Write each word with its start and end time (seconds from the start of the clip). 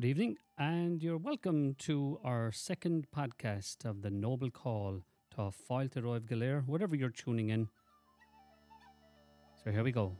Good 0.00 0.08
evening, 0.08 0.38
and 0.56 1.02
you're 1.02 1.18
welcome 1.18 1.74
to 1.80 2.20
our 2.24 2.52
second 2.52 3.06
podcast 3.14 3.84
of 3.84 4.00
the 4.00 4.08
Noble 4.08 4.50
Call 4.50 5.02
to 5.34 5.52
Fáilte 5.52 6.00
Roibh 6.02 6.26
Galéir, 6.26 6.66
whatever 6.66 6.96
you're 6.96 7.10
tuning 7.10 7.50
in. 7.50 7.68
So 9.62 9.70
here 9.70 9.84
we 9.84 9.92
go. 9.92 10.16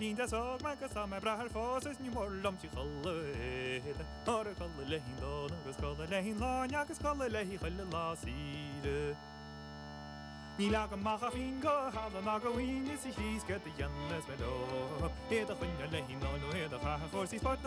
Woche 0.00 0.06
lín 0.06 0.16
de 0.16 0.26
sog 0.26 0.62
me 0.62 0.74
go 0.80 0.88
sam 0.88 1.10
me 1.10 1.20
brahar 1.20 1.48
fós 1.50 1.86
is 1.86 1.98
ní 1.98 2.10
mór 2.10 2.30
lom 2.42 2.56
tí 2.56 2.68
choile 2.74 3.14
Ar 4.26 4.46
a 4.48 4.54
cholle 4.54 4.84
lehín 4.88 5.16
dó 5.20 5.44
agus 5.44 5.76
cholle 5.76 6.06
lehín 6.08 6.38
láin 6.40 6.74
agus 6.74 6.98
cholle 6.98 7.28
lehí 7.28 7.58
chuile 7.58 7.84
lá 7.92 8.16
síre. 8.16 9.14
Ní 10.58 10.70
le 10.70 10.86
go 10.90 10.96
macha 10.96 11.30
fin 11.30 11.60
go 11.60 11.74
há 11.94 12.08
ná 12.24 12.38
go 12.42 12.52
bhhaine 12.52 12.92
is 12.94 13.04
híos 13.04 13.44
go 13.48 13.54
a 13.54 13.58
dhéannas 13.58 14.24
me 14.28 14.36
dó. 14.40 14.52
Éad 15.30 15.50
a 15.50 15.54
chuine 15.54 15.86
lehí 15.92 16.14
ná 16.22 16.30
nó 16.42 16.48
éad 16.56 16.72
a 16.72 16.78
cha 16.78 16.98
chósí 17.12 17.38
sport 17.38 17.60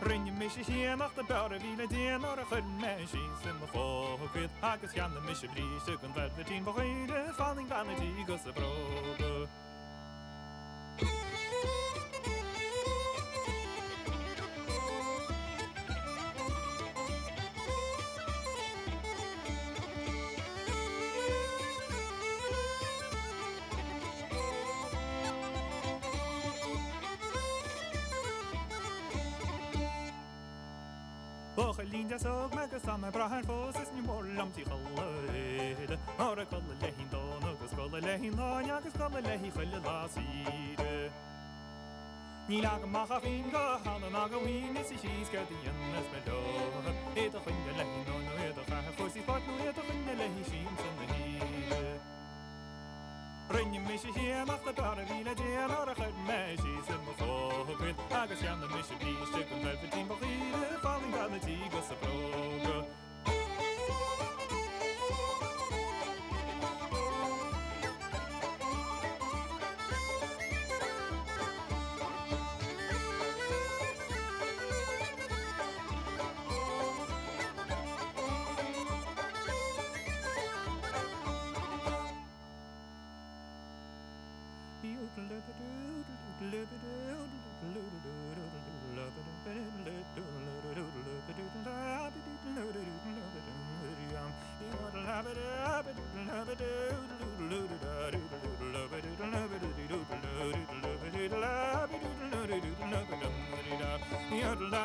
Runje 0.00 0.32
meisjes 0.32 0.66
hier 0.66 0.96
nog 0.96 1.14
de 1.14 1.24
bouwen 1.26 1.60
wie 1.60 1.76
het 1.76 1.90
hier 1.90 2.20
nog 2.20 2.50
een 2.50 2.76
meisje 2.76 3.16
in 3.16 3.58
de 3.60 3.66
volkrit 3.66 4.50
Hak 4.60 4.80
het 4.80 4.90
gaan 4.90 5.12
de 5.12 5.20
meisje 5.20 5.46
drie 5.46 5.80
stukken 5.80 6.14
werd 6.14 6.36
het 6.36 6.46
tien 6.46 6.64
van 6.64 6.72
goede 6.72 7.32
van 7.36 7.58
in 7.58 7.68
kan 7.68 7.88
het 7.88 7.98
die 7.98 8.24
gosse 8.26 8.52
broken 8.52 9.48
agus 32.18 32.26
og 32.26 32.50
megus 32.54 32.82
sam 32.82 33.04
bra 33.12 33.28
her 33.28 33.42
fós 33.46 33.76
is 33.82 33.90
ní 33.94 34.02
mór 34.02 34.24
lamtí 34.36 34.64
chaide 34.64 35.98
Ára 36.18 36.44
cholle 36.50 36.74
lehín 36.82 37.08
don 37.10 37.44
agus 37.50 37.72
golle 37.76 38.00
lehín 38.00 38.34
náin 38.34 38.70
agus 38.70 38.92
golle 38.98 39.20
lehí 39.20 39.50
chuile 39.50 39.78
lásíide. 39.86 41.10
Ní 42.48 42.60
le 42.60 42.86
mach 42.86 43.22
fin 43.22 43.50
go 43.50 43.78
hanan 43.84 44.16
a 44.16 44.28
gohín 44.28 44.76
is 44.80 44.88
síos 44.88 45.30
go 45.32 45.40
dhéannas 45.50 46.06
me 46.12 46.20
do. 46.26 46.38
Éad 47.14 47.34
a 47.34 47.40
chuine 47.44 47.72
lehín 47.78 48.04
nó 48.08 48.34
éad 48.44 48.58
a 48.58 48.64
fe 48.64 48.92
fósí 48.98 49.20
partú 49.22 49.52
éad 49.66 49.78
a 49.78 49.82
chuine 49.88 50.14
lehí 50.20 50.44
sin 50.50 50.76
san 50.82 50.97
Dinge 53.68 53.84
mis 53.86 54.00
sé 54.00 54.08
hé 54.16 54.32
af 54.40 54.60
de 54.64 54.72
bar 54.72 54.98
vile 55.08 55.34
dé 55.34 55.48
arach 55.62 56.00
uit 56.00 56.18
meisi 56.28 56.72
se 56.86 56.94
ma 57.04 57.12
fógrit 57.18 57.98
agus 58.20 58.42
an 58.50 58.60
de 58.60 58.68
mis 58.74 58.88
bí 59.00 59.12
stum 59.28 59.60
fe 59.64 59.88
team 59.92 60.08
bíle 60.20 60.78
falling 60.84 61.12
gan 61.14 61.40
tí 61.44 61.56
go 61.72 61.80
sa 61.88 61.94
broge. 62.00 62.97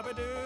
Broga. 0.01 0.42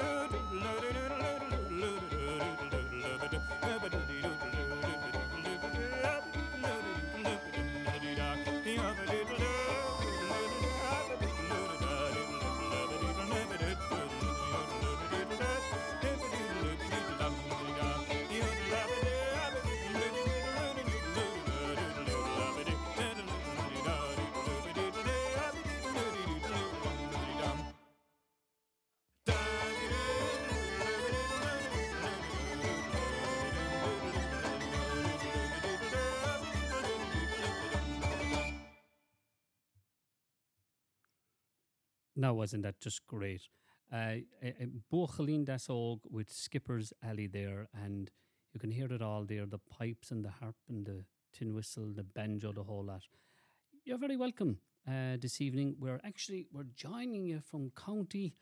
Now, 42.19 42.33
wasn't 42.33 42.63
that 42.63 42.79
just 42.81 43.05
great? 43.05 43.43
Uh, 43.93 44.15
Bochalín 44.91 45.45
Dasog 45.45 45.99
with 46.09 46.31
Skipper's 46.31 46.91
Alley 47.03 47.27
there, 47.27 47.67
and 47.75 48.09
you 48.53 48.59
can 48.59 48.71
hear 48.71 48.91
it 48.91 49.03
all 49.03 49.23
there 49.23 49.45
the 49.45 49.59
pipes 49.59 50.09
and 50.09 50.25
the 50.25 50.31
harp 50.31 50.55
and 50.67 50.83
the 50.83 51.05
tin 51.31 51.53
whistle, 51.53 51.93
the 51.95 52.03
banjo, 52.03 52.51
the 52.51 52.63
whole 52.63 52.83
lot. 52.83 53.03
You're 53.85 53.99
very 53.99 54.17
welcome 54.17 54.57
uh, 54.87 55.17
this 55.21 55.39
evening. 55.41 55.75
We're 55.79 56.01
actually 56.03 56.47
we're 56.51 56.71
joining 56.75 57.27
you 57.27 57.39
from 57.39 57.71
County 57.85 58.33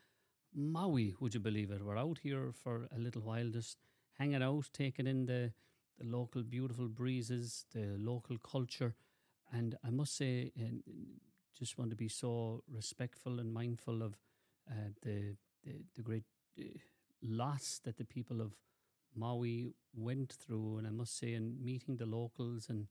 Maui, 0.54 1.14
would 1.20 1.34
you 1.34 1.40
believe 1.40 1.70
it? 1.70 1.84
We're 1.84 1.98
out 1.98 2.20
here 2.22 2.52
for 2.54 2.88
a 2.96 2.98
little 2.98 3.20
while, 3.20 3.50
just 3.50 3.76
hanging 4.18 4.42
out, 4.42 4.70
taking 4.72 5.06
in 5.06 5.26
the, 5.26 5.52
the 5.98 6.06
local 6.06 6.42
beautiful 6.42 6.88
breezes, 6.88 7.66
the 7.74 7.96
local 7.98 8.38
culture. 8.38 8.94
And 9.52 9.76
I 9.84 9.90
must 9.90 10.16
say, 10.16 10.52
just 11.58 11.78
want 11.78 11.90
to 11.90 11.96
be 11.96 12.08
so 12.08 12.62
respectful 12.72 13.38
and 13.40 13.52
mindful 13.52 14.02
of 14.02 14.14
uh, 14.70 14.90
the, 15.02 15.36
the 15.64 15.72
the 15.94 16.02
great 16.02 16.24
uh, 16.60 16.64
loss 17.22 17.80
that 17.84 17.96
the 17.96 18.04
people 18.04 18.40
of 18.40 18.52
Maui 19.14 19.74
went 19.94 20.32
through. 20.32 20.78
And 20.78 20.86
I 20.86 20.90
must 20.90 21.18
say, 21.18 21.34
in 21.34 21.56
meeting 21.64 21.96
the 21.96 22.06
locals 22.06 22.68
and 22.68 22.86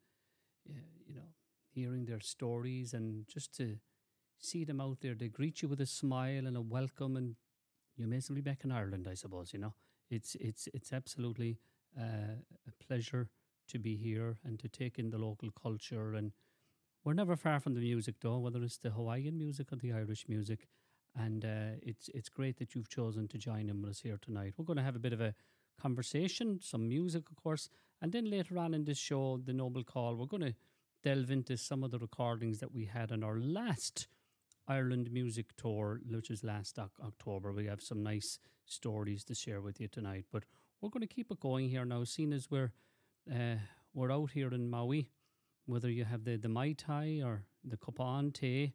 uh, 0.69 0.73
you 1.07 1.15
know 1.15 1.29
hearing 1.73 2.05
their 2.05 2.21
stories 2.21 2.93
and 2.93 3.27
just 3.27 3.55
to 3.57 3.77
see 4.39 4.63
them 4.63 4.81
out 4.81 4.99
there, 5.01 5.15
they 5.15 5.27
greet 5.29 5.61
you 5.61 5.67
with 5.69 5.81
a 5.81 5.85
smile 5.85 6.47
and 6.47 6.57
a 6.57 6.61
welcome, 6.61 7.17
and 7.17 7.35
you 7.97 8.07
may 8.07 8.17
as 8.17 8.29
well 8.29 8.35
be 8.35 8.41
back 8.41 8.63
in 8.63 8.71
Ireland, 8.71 9.07
I 9.09 9.15
suppose. 9.15 9.53
You 9.53 9.59
know, 9.59 9.73
it's 10.09 10.35
it's 10.35 10.67
it's 10.73 10.93
absolutely 10.93 11.59
uh, 11.99 12.37
a 12.67 12.83
pleasure 12.85 13.29
to 13.67 13.79
be 13.79 13.95
here 13.95 14.37
and 14.43 14.59
to 14.59 14.67
take 14.67 14.99
in 14.99 15.09
the 15.09 15.17
local 15.17 15.49
culture 15.51 16.13
and 16.13 16.31
we're 17.05 17.13
never 17.13 17.35
far 17.35 17.59
from 17.59 17.75
the 17.75 17.79
music 17.79 18.15
though, 18.19 18.39
whether 18.39 18.61
it's 18.63 18.79
the 18.79 18.89
Hawaiian 18.89 19.37
music 19.37 19.71
or 19.71 19.77
the 19.77 19.93
Irish 19.93 20.25
music. 20.27 20.67
And 21.17 21.45
uh, 21.45 21.77
it's 21.81 22.09
it's 22.13 22.27
great 22.27 22.57
that 22.57 22.75
you've 22.75 22.89
chosen 22.89 23.29
to 23.29 23.37
join 23.37 23.69
in 23.69 23.81
with 23.81 23.91
us 23.91 23.99
here 24.01 24.17
tonight. 24.21 24.55
We're 24.57 24.65
going 24.65 24.77
to 24.77 24.83
have 24.83 24.97
a 24.97 24.99
bit 24.99 25.13
of 25.13 25.21
a 25.21 25.33
conversation, 25.81 26.59
some 26.61 26.89
music, 26.89 27.29
of 27.29 27.41
course, 27.41 27.69
and 28.01 28.11
then 28.11 28.29
later 28.29 28.57
on 28.57 28.73
in 28.73 28.83
this 28.83 28.97
show, 28.97 29.39
the 29.43 29.53
Noble 29.53 29.83
Call, 29.83 30.15
we're 30.15 30.25
going 30.25 30.43
to 30.43 30.55
delve 31.03 31.31
into 31.31 31.55
some 31.55 31.83
of 31.83 31.91
the 31.91 31.99
recordings 31.99 32.59
that 32.59 32.73
we 32.73 32.85
had 32.85 33.11
on 33.11 33.23
our 33.23 33.39
last 33.39 34.07
Ireland 34.67 35.11
music 35.11 35.55
tour, 35.57 36.01
which 36.09 36.31
is 36.31 36.43
last 36.43 36.79
October. 36.79 37.53
We 37.53 37.67
have 37.67 37.81
some 37.81 38.03
nice 38.03 38.39
stories 38.65 39.23
to 39.25 39.35
share 39.35 39.61
with 39.61 39.79
you 39.79 39.87
tonight, 39.87 40.25
but 40.31 40.43
we're 40.81 40.89
going 40.89 41.07
to 41.07 41.15
keep 41.15 41.31
it 41.31 41.39
going 41.39 41.69
here 41.69 41.85
now, 41.85 42.03
seeing 42.03 42.33
as 42.33 42.49
we're 42.49 42.73
uh, 43.31 43.55
we're 43.93 44.11
out 44.11 44.31
here 44.31 44.53
in 44.53 44.69
Maui 44.69 45.09
whether 45.65 45.89
you 45.89 46.05
have 46.05 46.23
the, 46.23 46.37
the 46.37 46.49
Mai 46.49 46.73
Tai 46.73 47.21
or 47.23 47.43
the 47.63 47.77
Kapan 47.77 48.33
Te. 48.33 48.73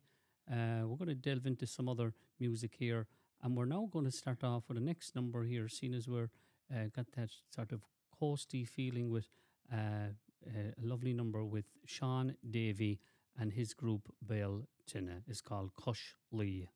Uh, 0.51 0.83
we're 0.85 0.97
going 0.97 1.09
to 1.09 1.15
delve 1.15 1.47
into 1.47 1.67
some 1.67 1.89
other 1.89 2.15
music 2.39 2.75
here. 2.79 3.07
And 3.43 3.57
we're 3.57 3.65
now 3.65 3.89
going 3.91 4.05
to 4.05 4.11
start 4.11 4.45
off 4.45 4.65
with 4.69 4.77
the 4.77 4.85
next 4.85 5.15
number 5.15 5.45
here, 5.45 5.69
seeing 5.69 5.95
as 5.95 6.09
we're 6.09 6.31
uh, 6.75 6.87
got 6.95 7.07
that 7.17 7.31
sort 7.55 7.73
of 7.73 7.83
coasty 8.21 8.67
feeling 8.69 9.11
with 9.11 9.29
uh, 9.73 10.13
a 10.47 10.75
lovely 10.81 11.13
number 11.13 11.45
with 11.45 11.67
Shaun 11.87 12.37
Davey 12.49 13.01
and 13.39 13.53
his 13.53 13.75
group 13.75 14.13
Bale 14.27 14.67
Tinna. 14.87 15.23
It's 15.27 15.41
called 15.41 15.71
Kush 15.77 16.15
Lee. 16.31 16.69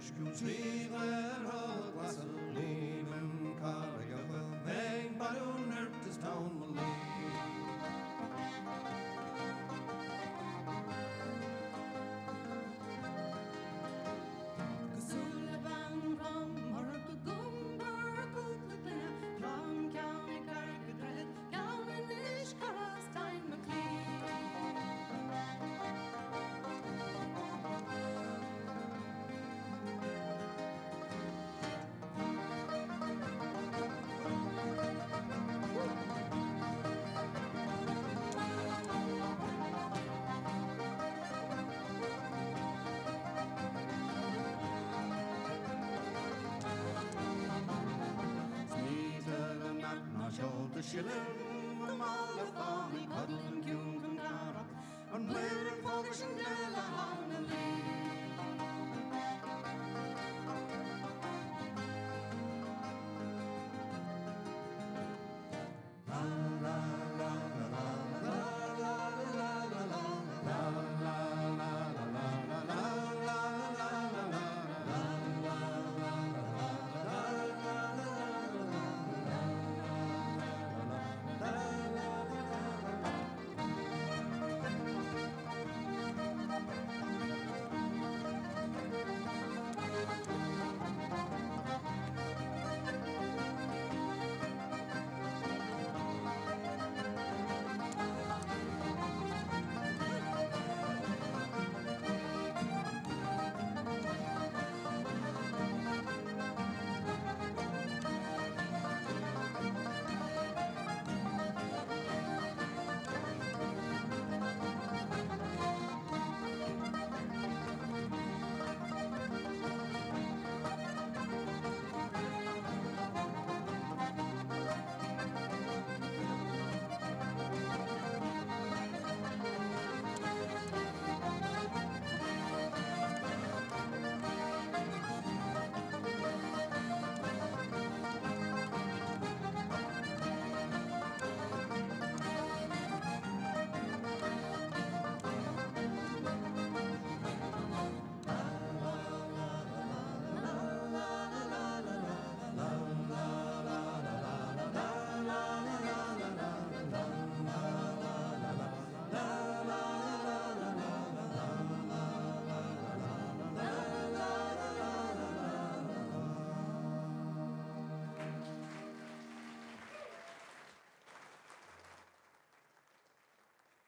Svíver 0.00 1.44
og 1.52 2.02
vaselinen 2.02 3.30
Karga 3.60 4.20
for 4.28 4.44
meg 4.64 5.10
Bare 5.18 5.42
under 5.44 5.84
til 6.02 6.14
stone 6.14 6.99
shoulder 50.82 51.08
shilling 51.08 51.86
The 51.86 51.94
mall 51.94 52.40
of 52.40 52.54
Bonnie 52.54 53.06
Cuddle 53.06 53.38
and 53.48 53.64
Cune 53.64 54.02
and 54.04 54.18
Cara 54.18 54.64
And 55.14 55.28
Blair 55.28 55.68
and 55.72 57.19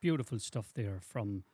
Beautiful 0.02 0.40
stuff 0.40 0.72
there 0.74 0.98
from 1.00 1.44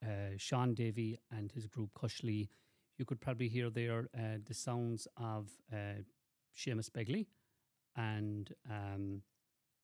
uh, 0.00 0.36
Shaun 0.36 0.74
Davey 0.74 1.18
and 1.36 1.50
his 1.50 1.66
group 1.66 1.90
Cushley. 1.92 2.50
You 2.98 3.04
could 3.04 3.20
probably 3.20 3.48
hear 3.48 3.68
there 3.68 4.08
uh, 4.16 4.38
the 4.46 4.54
sounds 4.54 5.08
of 5.16 5.48
uh, 5.72 6.02
Seamus 6.56 6.88
Begley 6.88 7.26
and 7.96 8.54
um, 8.70 9.22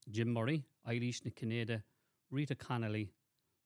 Jim 0.09 0.33
Murray, 0.33 0.67
Eilish 0.88 1.25
na 1.25 1.33
Canada, 1.35 1.83
Rita 2.31 2.55
Connolly, 2.55 3.11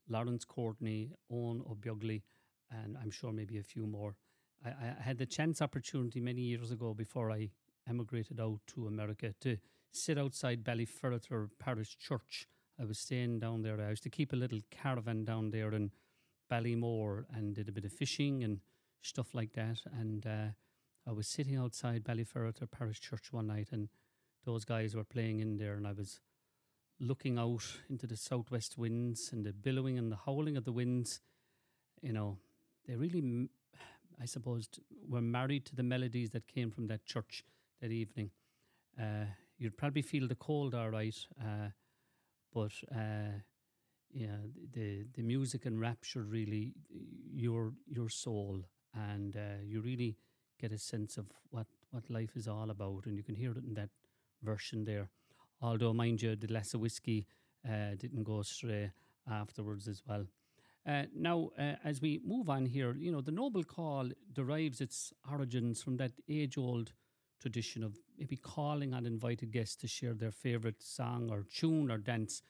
Lawrence 0.09 0.47
Courtney, 0.47 1.11
Owen 1.31 1.63
O'Bugley, 1.71 2.23
and 2.71 2.97
I'm 2.97 3.11
sure 3.11 3.31
maybe 3.31 3.59
a 3.59 3.63
few 3.63 3.87
more. 3.87 4.17
I, 4.65 4.71
I 4.71 5.03
had 5.03 5.19
the 5.19 5.27
chance 5.27 5.61
opportunity 5.61 6.19
many 6.19 6.41
years 6.41 6.71
ago 6.71 6.95
before 6.95 7.31
I 7.31 7.51
emigrated 7.87 8.41
out 8.41 8.61
to 8.69 8.87
America 8.87 9.35
to 9.43 9.59
sit 9.93 10.17
outside 10.17 10.65
Ballyferriter 10.65 11.51
Parish 11.59 11.99
Church. 11.99 12.47
I 12.83 12.85
was 12.85 12.99
staying 12.99 13.39
down 13.39 13.63
there. 13.63 13.81
I 13.81 13.91
used 13.91 14.03
to 14.03 14.11
keep 14.11 14.33
a 14.33 14.37
little 14.37 14.59
caravan 14.73 15.25
down 15.25 15.51
there 15.51 15.73
in 15.73 15.93
Ballymore 16.51 17.27
and 17.33 17.55
did 17.55 17.69
a 17.69 17.73
bit 17.73 17.85
of 17.85 17.93
fishing 17.93 18.43
and 18.43 18.59
stuff 19.03 19.35
like 19.35 19.53
that. 19.53 19.79
And 19.97 20.27
uh, 20.27 20.49
I 21.07 21.13
was 21.13 21.29
sitting 21.29 21.57
outside 21.57 22.03
Ballyferriter 22.03 22.69
Parish 22.69 23.01
Church 23.01 23.33
one 23.33 23.47
night, 23.47 23.69
and 23.71 23.89
those 24.45 24.65
guys 24.65 24.97
were 24.97 25.05
playing 25.05 25.39
in 25.39 25.59
there, 25.59 25.75
and 25.75 25.87
I 25.87 25.93
was 25.93 26.19
looking 26.99 27.39
out 27.39 27.63
into 27.89 28.09
the 28.09 28.17
southwest 28.17 28.77
winds 28.77 29.31
and 29.33 29.47
the 29.47 29.53
billowing 29.53 29.97
and 29.97 30.11
the 30.11 30.19
howling 30.27 30.57
of 30.57 30.65
the 30.65 30.73
winds. 30.73 31.21
You 32.01 32.13
know, 32.13 32.39
they 32.89 32.97
really, 32.97 33.49
I 34.21 34.25
suppose, 34.25 34.69
were 35.09 35.21
married 35.21 35.67
to 35.67 35.77
the 35.77 35.85
melodies 35.85 36.31
that 36.31 36.49
came 36.49 36.73
from 36.73 36.89
that 36.89 37.07
church 37.07 37.45
that 37.81 37.93
evening. 37.93 38.33
Uh, 39.01 39.27
you'd 39.57 39.77
probably 39.77 40.03
feel 40.03 40.27
the 40.27 40.35
cold, 40.35 40.75
all 40.75 40.91
right, 40.91 41.17
uh, 41.41 41.69
but 42.55 42.73
uh, 42.95 43.39
yeah, 44.13 44.37
the 44.73 45.05
the 45.15 45.23
music 45.23 45.67
enraptured 45.67 46.31
really 46.31 46.75
your 47.33 47.73
your 47.87 48.09
soul, 48.09 48.63
and 48.95 49.37
uh, 49.37 49.63
you 49.65 49.81
really 49.81 50.17
get 50.61 50.73
a 50.73 50.79
sense 50.79 51.17
of 51.17 51.27
what 51.51 51.67
what 51.91 52.09
life 52.11 52.37
is 52.37 52.49
all 52.49 52.71
about, 52.71 53.07
and 53.07 53.17
you 53.17 53.23
can 53.23 53.35
hear 53.35 53.53
it 53.53 53.65
in 53.65 53.75
that 53.75 53.91
version 54.43 54.85
there. 54.85 55.09
Although, 55.61 55.93
mind 55.93 56.23
you, 56.23 56.37
the 56.37 56.47
glass 56.47 56.75
of 56.75 56.81
whiskey 56.81 57.27
uh, 57.69 57.95
didn't 57.97 58.25
go 58.25 58.41
astray 58.41 58.91
afterwards 59.31 59.89
as 59.89 60.03
well. 60.07 60.27
Uh, 60.85 61.05
now, 61.15 61.51
uh, 61.59 61.75
as 61.85 62.01
we 62.01 62.21
move 62.25 62.51
on 62.51 62.67
here, 62.67 62.95
you 62.99 63.13
know, 63.13 63.21
the 63.21 63.31
noble 63.31 63.63
call 63.63 64.11
derives 64.33 64.81
its 64.81 65.13
origins 65.31 65.81
from 65.81 65.97
that 65.97 66.13
age 66.29 66.59
old 66.59 66.93
tradition 67.43 67.83
of 67.83 67.99
maybe 68.17 68.37
calling 68.37 68.95
on 68.95 69.05
invited 69.05 69.51
guests 69.51 69.75
to 69.77 69.89
share 69.89 70.15
their 70.15 70.31
favourite 70.31 70.81
song 70.81 71.29
or 71.29 71.45
tune 71.53 71.91
or 71.91 71.99
dance. 71.99 72.41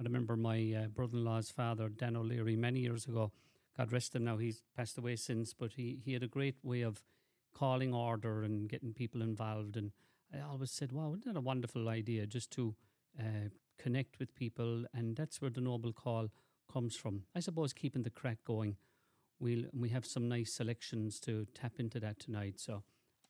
I 0.00 0.02
remember 0.02 0.36
my 0.36 0.74
uh, 0.76 0.88
brother 0.88 1.16
in 1.16 1.24
law's 1.24 1.50
father, 1.50 1.88
Dan 1.88 2.16
O'Leary, 2.16 2.56
many 2.56 2.80
years 2.80 3.06
ago. 3.06 3.30
God 3.78 3.92
rest 3.92 4.16
him 4.16 4.24
now, 4.24 4.36
he's 4.36 4.62
passed 4.76 4.98
away 4.98 5.16
since, 5.16 5.54
but 5.54 5.72
he, 5.72 6.00
he 6.04 6.12
had 6.12 6.24
a 6.24 6.28
great 6.28 6.56
way 6.62 6.82
of 6.82 7.02
calling 7.54 7.94
order 7.94 8.42
and 8.42 8.68
getting 8.68 8.92
people 8.92 9.22
involved. 9.22 9.76
And 9.76 9.92
I 10.34 10.40
always 10.40 10.72
said, 10.72 10.92
wow, 10.92 11.14
isn't 11.14 11.32
that 11.32 11.38
a 11.38 11.40
wonderful 11.40 11.88
idea 11.88 12.26
just 12.26 12.50
to 12.52 12.74
uh, 13.18 13.48
connect 13.78 14.18
with 14.18 14.34
people? 14.34 14.84
And 14.92 15.16
that's 15.16 15.40
where 15.40 15.50
the 15.50 15.60
noble 15.60 15.92
call 15.92 16.28
comes 16.70 16.96
from. 16.96 17.22
I 17.34 17.40
suppose 17.40 17.72
keeping 17.72 18.02
the 18.02 18.10
crack 18.10 18.38
going. 18.44 18.76
We'll, 19.38 19.64
we 19.72 19.88
have 19.90 20.04
some 20.04 20.28
nice 20.28 20.52
selections 20.52 21.20
to 21.20 21.46
tap 21.54 21.74
into 21.78 22.00
that 22.00 22.18
tonight. 22.18 22.60
So 22.60 22.82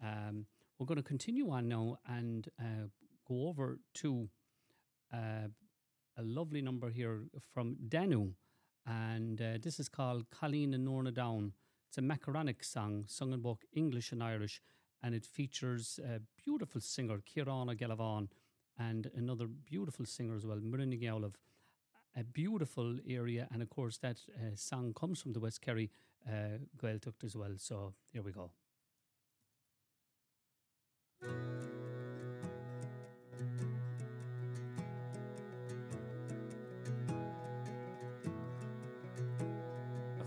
um, 0.02 0.46
we're 0.82 0.86
going 0.86 0.96
to 0.96 1.04
continue 1.04 1.48
on 1.52 1.68
now 1.68 1.96
and 2.08 2.48
uh, 2.58 2.88
go 3.28 3.46
over 3.46 3.78
to 3.94 4.28
uh, 5.14 5.46
a 6.18 6.22
lovely 6.22 6.60
number 6.60 6.90
here 6.90 7.20
from 7.54 7.76
Danu. 7.88 8.32
And 8.84 9.40
uh, 9.40 9.58
this 9.62 9.78
is 9.78 9.88
called 9.88 10.28
Colleen 10.30 10.74
and 10.74 10.84
Norna 10.84 11.12
Down. 11.12 11.52
It's 11.88 11.98
a 11.98 12.00
Macaronic 12.00 12.64
song 12.64 13.04
sung 13.06 13.32
in 13.32 13.42
both 13.42 13.60
English 13.72 14.10
and 14.10 14.24
Irish, 14.24 14.60
and 15.04 15.14
it 15.14 15.24
features 15.24 16.00
a 16.04 16.20
beautiful 16.44 16.80
singer, 16.80 17.18
Ciarán 17.18 17.70
Ó 17.70 17.76
Gealbháin, 17.76 18.26
and 18.76 19.08
another 19.14 19.46
beautiful 19.46 20.04
singer 20.04 20.34
as 20.34 20.44
well, 20.44 20.58
Marina 20.60 20.96
Gowlov. 20.96 21.34
A 22.16 22.24
beautiful 22.24 22.96
area, 23.08 23.46
and 23.52 23.62
of 23.62 23.70
course, 23.70 23.98
that 23.98 24.18
uh, 24.34 24.56
song 24.56 24.94
comes 24.94 25.22
from 25.22 25.32
the 25.32 25.40
West 25.40 25.60
Kerry 25.60 25.92
uh, 26.28 26.58
Gaeltacht 26.76 27.22
as 27.22 27.36
well. 27.36 27.52
So 27.56 27.94
here 28.12 28.22
we 28.22 28.32
go. 28.32 28.50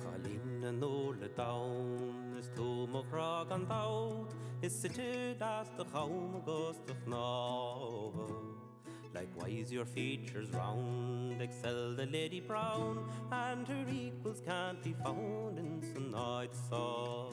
Chalín 0.01 0.63
an 0.63 0.79
nóla 0.79 1.29
da 1.35 1.51
is 2.39 2.49
túmórá 2.55 3.51
an 3.51 3.65
da 3.67 4.25
is 4.61 4.73
situ 4.73 5.35
as 5.41 5.69
de 5.77 5.83
cham 5.91 6.41
agusach 6.41 7.03
ná. 7.05 7.25
Likewise 9.13 9.71
your 9.71 9.85
features 9.85 10.49
round 10.51 11.41
excel 11.41 11.95
the 11.95 12.05
Lady 12.05 12.39
Brown 12.39 13.09
and 13.31 13.67
her 13.67 13.85
equals 13.89 14.41
can't 14.45 14.81
be 14.81 14.93
found 15.03 15.59
in 15.59 15.81
some 15.93 16.11
night 16.11 16.53
saw. 16.69 17.31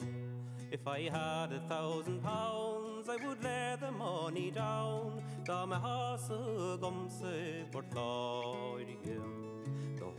If 0.73 0.87
I 0.87 1.01
had 1.01 1.53
a 1.53 1.59
thousand 1.69 2.23
pounds 2.23 3.07
I 3.07 3.17
would 3.23 3.43
lay 3.43 3.75
the 3.79 3.91
money 3.91 4.49
down 4.49 5.21
Ga 5.45 5.67
me 5.67 5.75
has 5.75 6.27
gomse 6.81 7.21
bort. 7.71 7.91
The 7.91 7.99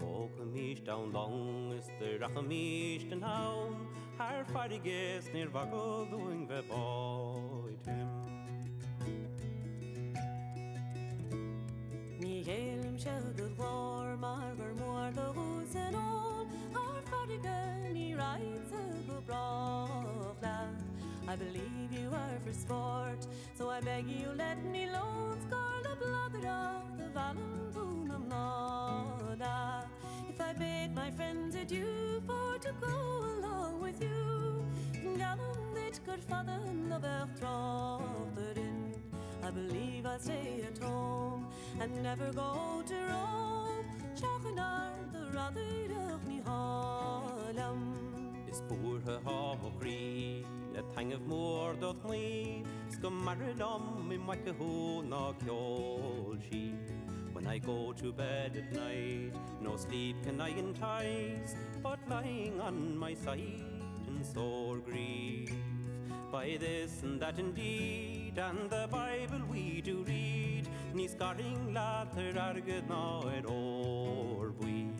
hócha 0.01 0.45
mís 0.55 0.85
down 0.85 1.13
long 1.13 1.73
is 1.77 1.87
the 1.99 2.19
racha 2.23 2.43
míist 2.49 3.11
an 3.11 3.23
haun 3.23 3.89
Har 4.17 4.45
farigés 4.55 5.33
near 5.35 5.49
vagel 5.49 6.07
doing 6.09 6.47
the 6.47 6.63
boy 6.71 7.73
him. 7.85 8.09
Ní 12.21 12.45
hélim 12.45 12.97
se 12.97 13.11
go 13.37 13.49
glór 13.59 14.17
mar 14.21 14.55
gur 14.57 14.73
mór 14.81 15.11
le 15.17 15.33
hús 15.37 15.75
an 15.75 15.95
all 15.97 16.47
Har 16.75 17.03
farige 17.11 17.74
I 21.35 21.37
believe 21.37 21.91
you 21.91 22.11
are 22.13 22.39
for 22.47 22.53
sport. 22.53 23.27
So 23.59 23.69
I 23.69 23.81
beg 23.81 24.07
you 24.07 24.29
let 24.37 24.65
me 24.65 24.87
loan 24.87 25.37
scar 25.41 25.83
the 25.83 25.97
blood 25.97 26.37
of 26.37 26.97
the 26.97 27.09
Valentine 27.09 28.29
nada 28.29 29.85
If 30.29 30.41
I 30.41 30.53
bid 30.53 30.95
my 30.95 31.11
friends 31.11 31.57
adieu 31.57 32.23
for 32.25 32.57
to 32.61 32.73
go 32.81 32.97
along 33.35 33.81
with 33.81 34.01
you 34.01 34.65
Gallon 35.19 35.77
it 35.77 35.99
good 36.07 36.23
father 36.23 36.61
the 36.89 37.01
bertrocht 37.01 38.57
in. 38.57 38.95
I 39.43 39.51
believe 39.51 40.07
I'll 40.07 40.21
stay 40.21 40.63
at 40.69 40.79
home 40.79 41.49
and 41.81 42.01
never 42.01 42.33
go 42.33 42.85
to 42.87 42.95
Rome. 43.11 43.87
Chachanar 44.15 44.93
the 45.11 45.37
rather 45.37 46.13
of 46.13 46.25
me 46.29 46.41
Harlem 46.47 47.83
Is 48.49 48.63
boerthe 48.69 49.19
ha 49.25 49.57
rí 49.83 50.54
le 50.75 50.83
tang 50.95 51.13
of 51.13 51.23
mór 51.31 51.79
dot 51.81 51.99
ní 52.11 52.65
go 53.03 53.11
mar 53.11 53.37
dom 53.59 53.83
mi 54.09 54.17
me 54.29 54.37
go 54.47 54.53
ho 54.61 54.71
ná 55.11 55.23
ceol 55.43 56.39
si. 56.47 56.63
When 57.35 57.47
I 57.53 57.59
go 57.59 57.93
to 58.01 58.13
bed 58.13 58.57
at 58.63 58.73
night, 58.73 59.35
no 59.61 59.77
sleep 59.77 60.17
can 60.25 60.41
I 60.41 60.51
entice, 60.63 61.55
but 61.83 61.99
lying 62.09 62.61
on 62.61 62.97
my 62.97 63.15
side 63.15 63.83
in 64.09 64.25
sore 64.33 64.79
grief. 64.79 65.51
By 66.33 66.57
this 66.65 67.03
and 67.03 67.21
that 67.21 67.39
indeed, 67.39 68.39
and 68.39 68.71
the 68.71 68.89
Bible 68.91 69.43
we 69.53 69.81
do 69.81 69.97
read, 70.11 70.69
ní 70.95 71.09
scarring 71.15 71.75
latter 71.75 72.33
or 73.49 74.53
we. 74.61 74.94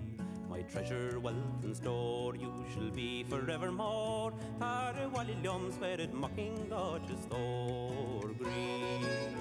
My 0.55 0.63
treasure, 0.63 1.19
wealth 1.19 1.65
and 1.65 1.75
store 1.75 2.37
you 2.37 2.65
shall 2.73 2.89
be 2.91 3.25
forevermore. 3.25 4.33
Tar 4.61 4.95
a 5.03 5.09
wally 5.09 5.37
lum 5.43 5.73
mocking 6.15 6.69
God 6.71 7.05
to 7.09 7.17
store 7.23 8.31
green. 8.39 9.35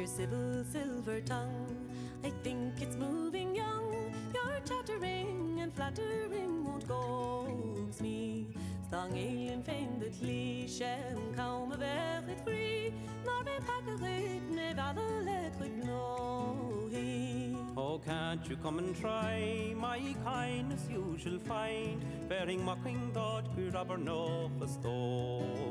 Your 0.00 0.08
civil 0.08 0.64
silver 0.64 1.20
tongue. 1.20 1.76
I 2.24 2.30
think 2.42 2.72
it's 2.80 2.96
moving 2.96 3.54
young. 3.54 3.92
Your 4.32 4.58
chattering 4.64 5.60
and 5.60 5.70
flattering 5.74 6.64
won't 6.64 6.88
coax 6.88 8.00
me. 8.00 8.46
Stang 8.88 9.14
alien 9.14 9.62
fame 9.62 10.00
that 10.00 10.14
lísem 10.22 11.36
kam 11.36 11.72
a 11.72 11.76
verret 11.76 12.40
fri 12.44 12.94
Nor 13.26 13.44
me 13.44 13.56
pakkerit 13.68 14.48
me 14.50 14.72
valet 14.72 15.50
with 15.60 15.84
no 15.84 16.88
he 16.90 17.54
Oh, 17.76 18.00
can't 18.02 18.48
you 18.48 18.56
come 18.56 18.78
and 18.78 18.96
try 18.98 19.74
my 19.76 20.00
kindness? 20.24 20.88
You 20.90 21.18
shall 21.22 21.40
find 21.40 22.00
bearing 22.26 22.64
mocking 22.64 23.10
God 23.12 23.54
good 23.54 23.74
rubber 23.74 23.98
no 23.98 24.50
a 24.62 24.66
store 24.66 25.69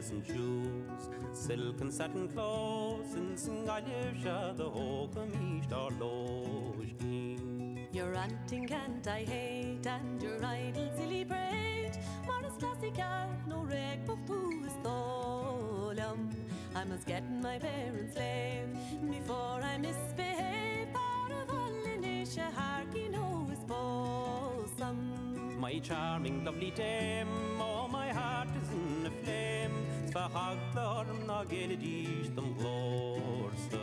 you 0.00 0.22
dozen 0.22 0.24
shoes 0.24 1.08
silk 1.32 1.80
and 1.80 1.92
satin 1.92 2.28
clothes 2.28 3.14
and 3.14 3.38
sing 3.38 3.68
I 3.68 3.80
live, 3.80 4.56
the 4.56 4.68
whole 4.68 5.08
commish 5.08 5.70
or 5.72 5.90
loge 6.00 6.94
Your 7.92 8.12
ranting 8.12 8.66
can't 8.66 9.06
I 9.06 9.24
hate 9.24 9.86
and 9.86 10.22
your 10.22 10.44
idle 10.44 10.90
silly 10.96 11.24
braid 11.24 11.98
Maris 12.26 12.54
classic 12.58 12.98
art 12.98 13.46
no 13.46 13.64
reg 13.64 14.08
of 14.08 14.18
who 14.26 14.64
is 14.64 14.72
stolen 14.80 16.34
I 16.74 16.84
must 16.84 17.06
get 17.06 17.24
my 17.42 17.58
parents 17.58 18.14
slave 18.14 18.68
before 19.10 19.60
I 19.60 19.76
misbehave. 19.76 20.92
Part 20.92 21.32
of 21.32 21.50
all 21.50 21.74
harky 22.54 23.08
no 23.08 23.48
is 23.52 23.58
bosom. 23.64 25.60
My 25.60 25.78
charming 25.80 26.44
lovely 26.44 26.70
dame 26.70 27.28
oh 27.60 27.88
my 27.88 28.12
heart 28.12 28.48
is 28.62 28.69
in 28.69 28.69
flame 30.10 30.30
Sfachaglarm 30.30 31.26
na 31.26 31.44
geledís 31.44 32.28
dem 32.34 32.54
glórsta 32.54 33.78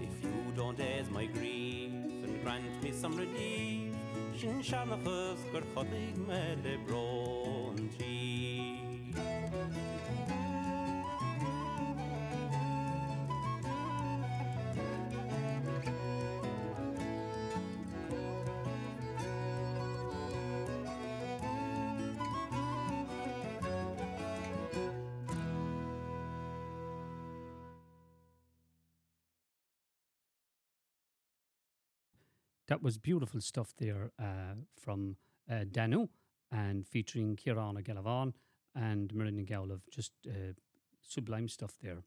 If 0.00 0.22
you 0.22 0.52
don't 0.54 0.80
aise 0.80 1.10
my 1.10 1.26
grief 1.26 1.92
and 2.24 2.42
grant 2.42 2.82
me 2.82 2.92
some 2.92 3.16
relief 3.16 3.94
Sin 4.36 4.62
seannachas 4.62 5.40
gur 5.52 5.62
chodig 5.74 6.16
me 6.26 6.56
le 6.62 6.78
brontí. 6.86 8.77
That 32.68 32.82
was 32.82 32.98
beautiful 32.98 33.40
stuff 33.40 33.72
there 33.78 34.10
uh, 34.18 34.54
from 34.78 35.16
uh, 35.50 35.64
Danu 35.70 36.08
and 36.52 36.86
featuring 36.86 37.36
Ciarán 37.36 37.78
Ó 37.78 37.82
Gealbháin 37.82 38.34
and 38.74 39.14
Marina 39.14 39.42
Gowlov. 39.42 39.80
Just 39.90 40.12
uh, 40.26 40.52
sublime 41.00 41.48
stuff 41.48 41.78
there. 41.82 42.02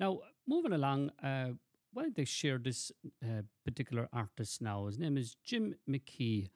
Now, 0.00 0.20
moving 0.46 0.72
along, 0.72 1.10
uh, 1.22 1.50
why 1.92 2.02
don't 2.02 2.16
they 2.16 2.24
share 2.24 2.58
this 2.58 2.90
uh, 3.22 3.42
particular 3.64 4.08
artist 4.12 4.62
now? 4.62 4.86
His 4.86 4.98
name 4.98 5.18
is 5.18 5.36
Jim 5.44 5.74
McKee, 5.88 6.48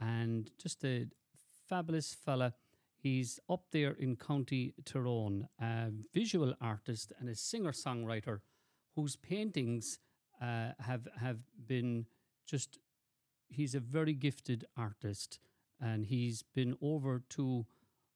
and 0.00 0.50
just 0.58 0.82
a 0.84 1.06
fabulous 1.68 2.14
fella. 2.14 2.54
He's 2.96 3.38
up 3.48 3.64
there 3.72 3.92
in 3.92 4.16
County 4.16 4.74
Tyrone, 4.84 5.48
a 5.60 5.90
visual 6.12 6.54
artist 6.60 7.12
and 7.20 7.28
a 7.28 7.34
singer 7.34 7.72
songwriter 7.72 8.40
whose 8.96 9.16
paintings 9.16 9.98
uh, 10.42 10.72
have 10.80 11.06
have 11.18 11.38
been 11.66 12.06
just. 12.50 12.78
He's 13.52 13.74
a 13.74 13.80
very 13.80 14.14
gifted 14.14 14.64
artist, 14.76 15.40
and 15.80 16.06
he's 16.06 16.44
been 16.54 16.76
over 16.80 17.22
to 17.30 17.66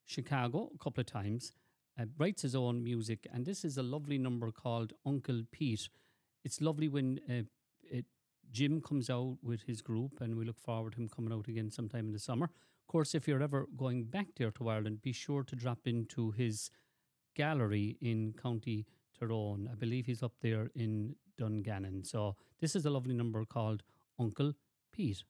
Chicago 0.05 0.71
a 0.73 0.79
couple 0.79 1.01
of 1.01 1.07
times. 1.07 1.53
Uh, 2.01 2.05
writes 2.19 2.43
his 2.43 2.55
own 2.55 2.83
music, 2.83 3.27
and 3.33 3.45
this 3.45 3.65
is 3.65 3.77
a 3.79 3.83
lovely 3.83 4.19
number 4.19 4.51
called 4.53 4.93
Uncle 5.05 5.43
Pete. 5.51 5.89
It's 6.45 6.61
lovely 6.61 6.89
when 6.89 7.21
uh, 7.29 7.43
it, 7.83 8.05
Jim 8.53 8.81
comes 8.81 9.11
out 9.11 9.39
with 9.43 9.63
his 9.63 9.83
group, 9.83 10.21
and 10.21 10.37
we 10.37 10.45
look 10.45 10.61
forward 10.61 10.93
to 10.93 11.01
him 11.01 11.09
coming 11.09 11.33
out 11.33 11.49
again 11.49 11.71
sometime 11.71 12.07
in 12.07 12.13
the 12.13 12.19
summer. 12.19 12.47
Of 12.47 12.87
course, 12.89 13.15
if 13.15 13.27
you're 13.27 13.43
ever 13.43 13.67
going 13.77 14.05
back 14.05 14.29
there 14.37 14.51
to 14.53 14.69
Ireland, 14.69 15.03
be 15.03 15.13
sure 15.13 15.43
to 15.45 15.57
drop 15.57 15.87
into 15.87 16.31
his 16.33 16.71
gallery 17.35 17.97
in 18.01 18.35
County 18.41 18.87
Tyrone. 19.19 19.69
I 19.71 19.75
believe 19.75 20.07
he's 20.07 20.23
up 20.23 20.35
there 20.41 20.71
in 20.75 21.17
Dungannon. 21.39 22.05
So 22.05 22.37
this 22.61 22.77
is 22.77 22.87
a 22.87 22.91
lovely 22.91 23.15
number 23.15 23.45
called 23.45 23.83
Uncle 24.19 24.55
Pete. 24.93 25.25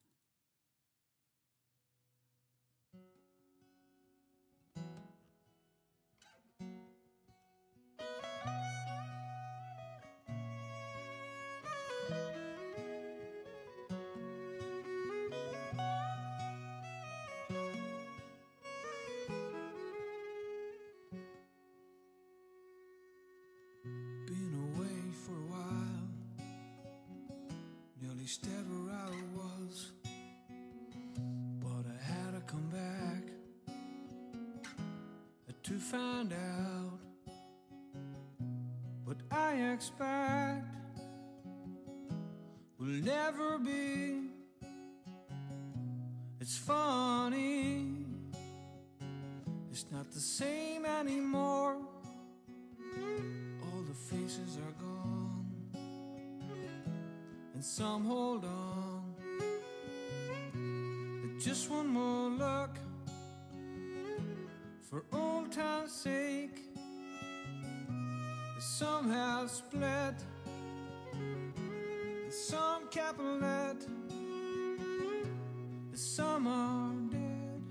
Capulet, 72.95 73.89
some 75.95 76.47
are 76.47 76.93
dead, 77.11 77.63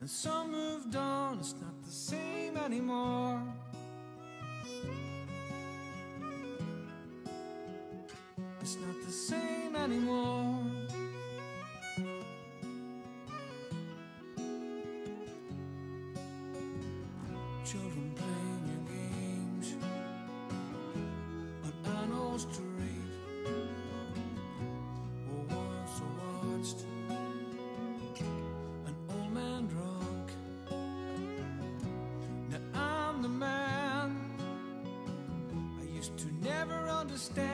and 0.00 0.10
some 0.10 0.52
moved 0.52 0.94
on. 0.94 1.38
It's 1.38 1.54
not 1.54 1.82
the 1.82 1.90
same 1.90 2.58
anymore. 2.58 3.40
It's 8.60 8.76
not 8.76 9.00
the 9.06 9.12
same 9.12 9.76
anymore. 9.76 10.41
Understand. 37.12 37.51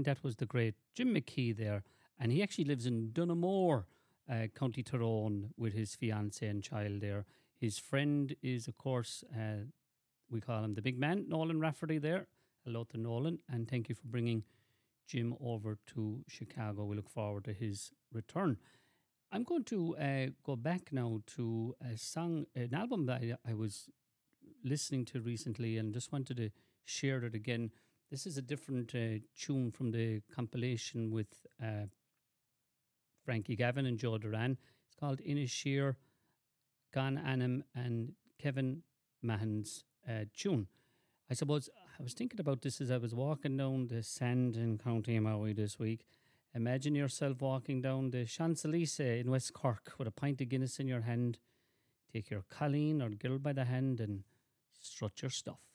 And 0.00 0.06
that 0.06 0.24
was 0.24 0.36
the 0.36 0.46
great 0.46 0.76
Jim 0.94 1.14
McKee 1.14 1.54
there. 1.54 1.82
And 2.18 2.32
he 2.32 2.42
actually 2.42 2.64
lives 2.64 2.86
in 2.86 3.10
Dunamore, 3.12 3.84
uh, 4.32 4.46
County 4.58 4.82
Tyrone, 4.82 5.50
with 5.58 5.74
his 5.74 5.94
fiancée 5.94 6.48
and 6.48 6.62
child 6.62 7.02
there. 7.02 7.26
His 7.58 7.78
friend 7.78 8.34
is, 8.42 8.66
of 8.66 8.78
course, 8.78 9.24
uh, 9.38 9.66
we 10.30 10.40
call 10.40 10.64
him 10.64 10.72
the 10.72 10.80
big 10.80 10.98
man, 10.98 11.26
Nolan 11.28 11.60
Rafferty 11.60 11.98
there. 11.98 12.28
Hello 12.64 12.84
to 12.84 12.96
Nolan. 12.96 13.40
And 13.46 13.68
thank 13.68 13.90
you 13.90 13.94
for 13.94 14.06
bringing 14.06 14.44
Jim 15.06 15.34
over 15.38 15.76
to 15.88 16.24
Chicago. 16.26 16.86
We 16.86 16.96
look 16.96 17.10
forward 17.10 17.44
to 17.44 17.52
his 17.52 17.92
return. 18.10 18.56
I'm 19.30 19.44
going 19.44 19.64
to 19.64 19.98
uh, 19.98 20.26
go 20.42 20.56
back 20.56 20.94
now 20.94 21.20
to 21.36 21.76
a 21.92 21.98
song, 21.98 22.46
an 22.56 22.72
album 22.72 23.04
that 23.04 23.20
I, 23.20 23.50
I 23.50 23.52
was 23.52 23.90
listening 24.64 25.04
to 25.06 25.20
recently 25.20 25.76
and 25.76 25.92
just 25.92 26.10
wanted 26.10 26.38
to 26.38 26.48
share 26.86 27.22
it 27.24 27.34
again. 27.34 27.70
This 28.10 28.26
is 28.26 28.36
a 28.36 28.42
different 28.42 28.92
uh, 28.92 29.22
tune 29.38 29.70
from 29.70 29.92
the 29.92 30.20
compilation 30.34 31.12
with 31.12 31.46
uh, 31.62 31.86
Frankie 33.24 33.54
Gavin 33.54 33.86
and 33.86 33.98
Joe 33.98 34.18
Derrane. 34.18 34.56
It's 34.88 34.96
called 34.98 35.20
In 35.20 35.38
a 35.38 35.46
Sheer, 35.46 35.96
Gan 36.92 37.16
Annam, 37.18 37.62
and 37.72 38.14
Kevin 38.36 38.82
Mahon's 39.22 39.84
uh, 40.08 40.24
tune. 40.36 40.66
I 41.30 41.34
suppose 41.34 41.70
I 42.00 42.02
was 42.02 42.12
thinking 42.12 42.40
about 42.40 42.62
this 42.62 42.80
as 42.80 42.90
I 42.90 42.96
was 42.96 43.14
walking 43.14 43.56
down 43.56 43.86
the 43.86 44.02
sand 44.02 44.56
in 44.56 44.78
County 44.78 45.16
Maui 45.20 45.52
this 45.52 45.78
week. 45.78 46.04
Imagine 46.52 46.96
yourself 46.96 47.40
walking 47.40 47.80
down 47.80 48.10
the 48.10 48.24
Champs 48.24 48.64
Elysees 48.64 49.20
in 49.20 49.30
West 49.30 49.52
Cork 49.52 49.92
with 49.98 50.08
a 50.08 50.10
pint 50.10 50.40
of 50.40 50.48
Guinness 50.48 50.80
in 50.80 50.88
your 50.88 51.02
hand. 51.02 51.38
Take 52.12 52.28
your 52.28 52.42
Colleen 52.50 53.02
or 53.02 53.10
girl 53.10 53.38
by 53.38 53.52
the 53.52 53.66
hand 53.66 54.00
and 54.00 54.24
strut 54.80 55.22
your 55.22 55.30
stuff. 55.30 55.69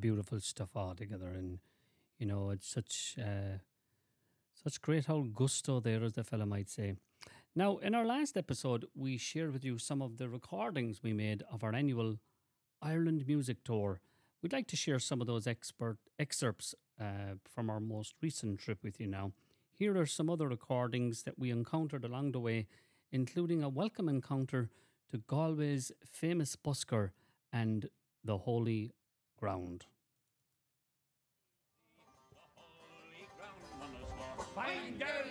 Beautiful 0.00 0.40
stuff 0.40 0.70
altogether, 0.74 1.28
and 1.28 1.58
you 2.18 2.26
know 2.26 2.50
it's 2.50 2.66
such 2.66 3.16
uh, 3.18 3.58
such 4.54 4.80
great 4.80 5.08
old 5.10 5.34
gusto 5.34 5.80
there, 5.80 6.02
as 6.02 6.14
the 6.14 6.24
fella 6.24 6.46
might 6.46 6.70
say. 6.70 6.94
Now, 7.54 7.76
in 7.76 7.94
our 7.94 8.06
last 8.06 8.38
episode, 8.38 8.86
we 8.94 9.18
shared 9.18 9.52
with 9.52 9.64
you 9.64 9.76
some 9.76 10.00
of 10.00 10.16
the 10.16 10.28
recordings 10.28 11.02
we 11.02 11.12
made 11.12 11.42
of 11.52 11.62
our 11.62 11.74
annual 11.74 12.16
Ireland 12.80 13.26
music 13.26 13.58
tour. 13.64 14.00
We'd 14.40 14.54
like 14.54 14.66
to 14.68 14.76
share 14.76 14.98
some 14.98 15.20
of 15.20 15.26
those 15.26 15.46
expert 15.46 15.98
excerpts 16.18 16.74
uh, 16.98 17.36
from 17.44 17.68
our 17.68 17.80
most 17.80 18.14
recent 18.22 18.60
trip 18.60 18.78
with 18.82 18.98
you 18.98 19.06
now. 19.06 19.32
Here 19.72 19.98
are 19.98 20.06
some 20.06 20.30
other 20.30 20.48
recordings 20.48 21.24
that 21.24 21.38
we 21.38 21.50
encountered 21.50 22.04
along 22.04 22.32
the 22.32 22.40
way, 22.40 22.66
including 23.10 23.62
a 23.62 23.68
welcome 23.68 24.08
encounter 24.08 24.70
to 25.10 25.18
Galway's 25.18 25.92
famous 26.04 26.56
busker 26.56 27.10
and 27.52 27.90
the 28.24 28.38
Holy 28.38 28.92
Ground. 29.42 29.86
Fine 34.54 34.98
girl 35.00 35.21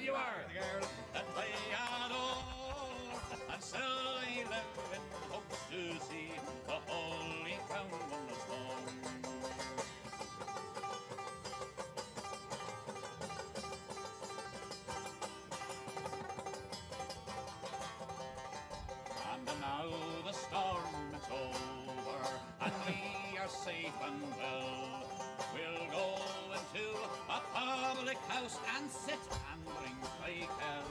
house 28.42 28.60
and 28.76 28.90
sit 28.90 29.20
and 29.54 29.62
drink 29.78 30.02
like 30.22 30.50
hell. 30.60 30.84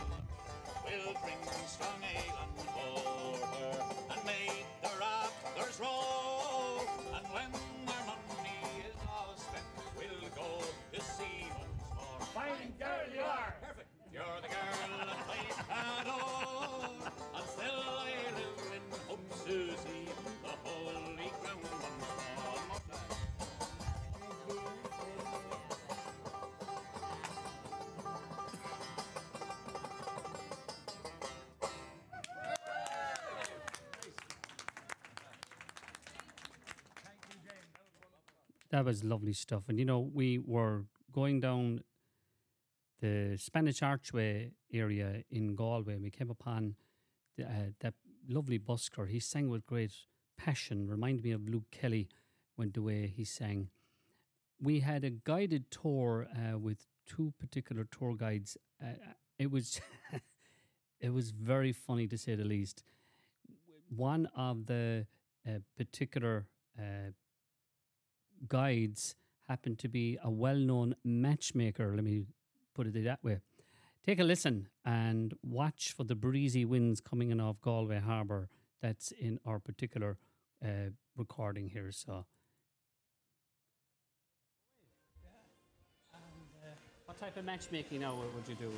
We'll 0.85 1.15
drink 1.23 1.43
strong 1.67 2.01
ale 2.03 2.50
That 38.71 38.85
was 38.85 39.03
lovely 39.03 39.33
stuff. 39.33 39.65
And 39.69 39.79
you 39.79 39.85
know, 39.85 39.99
we 39.99 40.39
were 40.39 40.85
going 41.13 41.41
down 41.41 41.83
the 43.01 43.37
Spanish 43.37 43.83
Archway 43.83 44.53
area 44.73 45.25
in 45.31 45.55
Galway, 45.57 45.95
and 45.95 46.03
we 46.03 46.11
came 46.11 46.31
upon 46.31 46.77
the, 47.37 47.45
uh, 47.45 47.73
that 47.81 47.95
lovely 48.29 48.59
busker. 48.59 49.09
He 49.09 49.19
sang 49.19 49.49
with 49.49 49.67
great 49.67 49.93
passion, 50.39 50.87
reminded 50.87 51.25
me 51.25 51.33
of 51.33 51.49
Luke 51.49 51.71
Kelly 51.71 52.09
when 52.57 52.71
the 52.73 52.83
way 52.83 53.13
he 53.15 53.25
sang. 53.25 53.71
We 54.61 54.81
had 54.81 55.05
a 55.05 55.11
guided 55.11 55.71
tour 55.71 56.29
uh, 56.37 56.59
with 56.59 56.87
two 57.07 57.33
particular 57.41 57.85
tour 57.85 58.15
guides. 58.15 58.57
Uh, 58.83 58.93
it 59.39 59.51
was 59.51 59.81
it 61.01 61.13
was 61.13 61.31
very 61.31 61.73
funny 61.73 62.07
to 62.07 62.19
say 62.19 62.35
the 62.35 62.45
least. 62.45 62.85
One 63.89 64.29
of 64.37 64.67
the 64.67 65.07
uh, 65.49 65.61
particular 65.77 66.47
uh, 66.79 67.13
guides 68.49 69.15
happened 69.49 69.79
to 69.81 69.89
be 69.89 70.19
a 70.23 70.31
well-known 70.31 70.95
matchmaker. 71.05 71.93
Let 71.95 72.05
me 72.05 72.25
put 72.75 72.87
it 72.87 73.05
that 73.05 73.23
way. 73.23 73.41
Take 74.07 74.21
a 74.21 74.25
listen 74.25 74.69
and 74.85 75.35
watch 75.43 75.93
for 75.97 76.05
the 76.05 76.15
breezy 76.15 76.65
winds 76.65 77.01
coming 77.01 77.31
in 77.31 77.41
off 77.41 77.61
Galway 77.61 78.01
Harbour. 78.01 78.49
That's 78.81 79.11
in 79.13 79.39
our 79.45 79.59
particular 79.59 80.17
uh, 80.65 80.91
recording 81.17 81.69
here. 81.69 81.93
So, 81.93 82.25
what 87.05 87.21
type 87.21 87.37
of 87.37 87.45
matchmaking 87.45 88.01
now 88.01 88.15
would 88.15 88.49
you 88.49 88.55
do? 88.55 88.73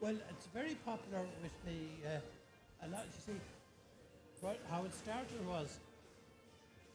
Well, 0.00 0.16
it's 0.30 0.46
very 0.54 0.74
popular 0.86 1.20
with 1.42 1.52
the 1.66 2.08
uh, 2.08 2.20
a 2.84 2.88
lot. 2.88 3.04
You 3.04 3.34
see, 3.34 3.40
what, 4.40 4.58
how 4.70 4.84
it 4.84 4.94
started 4.94 5.46
was 5.46 5.78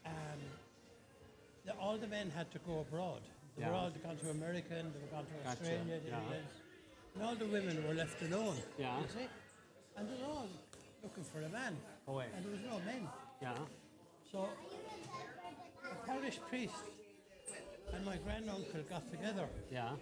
um, 0.05 0.39
the, 1.67 1.73
all 1.77 1.97
the 1.97 2.07
men 2.07 2.31
had 2.35 2.49
to 2.51 2.59
go 2.59 2.79
abroad. 2.79 3.21
They 3.57 3.65
were 3.65 3.73
all 3.73 3.91
gone 4.03 4.17
to 4.17 4.29
America 4.31 4.73
and 4.79 4.93
they 4.93 4.99
were 5.03 5.11
gone 5.17 5.25
to 5.25 5.49
Australia, 5.49 5.99
yeah. 6.07 6.19
And 7.15 7.23
all 7.23 7.35
the 7.35 7.45
women 7.47 7.75
were 7.87 7.93
left 7.93 8.21
alone. 8.21 8.55
Yeah. 8.79 8.99
You 9.01 9.07
see, 9.15 9.27
and 9.97 10.07
they 10.07 10.13
were 10.21 10.29
all 10.31 10.47
looking 11.03 11.23
for 11.23 11.41
a 11.41 11.49
man, 11.49 11.75
Oh, 12.07 12.13
wait. 12.17 12.27
and 12.35 12.45
there 12.45 12.51
was 12.51 12.61
no 12.61 12.79
men. 12.85 13.03
Yeah. 13.41 13.53
So 14.31 14.47
the 15.83 15.95
parish 16.05 16.39
priest 16.49 16.75
and 17.93 18.05
my 18.05 18.17
granduncle 18.17 18.81
got 18.89 19.09
together, 19.11 19.47
Yeah. 19.71 19.95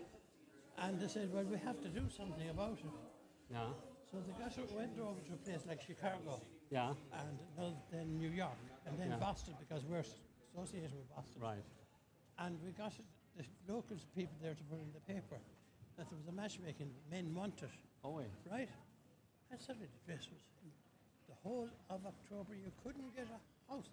and 0.78 1.00
they 1.00 1.08
said, 1.08 1.34
"Well, 1.34 1.46
we 1.46 1.58
have 1.60 1.80
to 1.84 1.90
do 1.90 2.04
something 2.10 2.50
about 2.50 2.78
it." 2.80 2.92
Yeah. 3.52 3.70
So 4.12 4.18
they 4.26 4.34
got 4.44 4.72
went 4.74 5.00
over 5.00 5.20
to 5.28 5.34
a 5.34 5.38
place 5.46 5.64
like 5.68 5.82
Chicago 5.82 6.42
Yeah. 6.70 6.94
and 7.60 7.76
then 7.92 8.18
New 8.18 8.30
York 8.30 8.60
and 8.86 9.00
then 9.00 9.10
Yeah. 9.12 9.18
Boston 9.18 9.56
because 9.60 9.84
we're 9.86 10.04
associated 10.56 10.96
with 10.96 11.10
Boston. 11.12 11.42
Right. 11.44 11.66
And 12.40 12.56
we 12.64 12.72
got 12.72 12.94
the 13.36 13.44
local 13.68 13.98
people 14.16 14.36
there 14.42 14.56
to 14.56 14.64
put 14.72 14.80
in 14.80 14.88
the 14.96 15.04
paper 15.04 15.36
that 15.98 16.08
there 16.10 16.20
was 16.20 16.28
a 16.28 16.36
matchmaking, 16.36 16.92
men 17.12 17.34
wanted, 17.36 17.70
Oh, 18.04 18.22
right? 18.52 18.70
And 19.50 19.60
suddenly 19.60 19.88
the 19.88 20.02
dress 20.06 20.28
was 20.30 20.44
in 20.62 20.70
the 21.28 21.34
whole 21.44 21.68
of 21.90 22.00
October. 22.06 22.54
You 22.54 22.72
couldn't 22.84 23.16
get 23.16 23.26
a 23.26 23.74
house. 23.74 23.90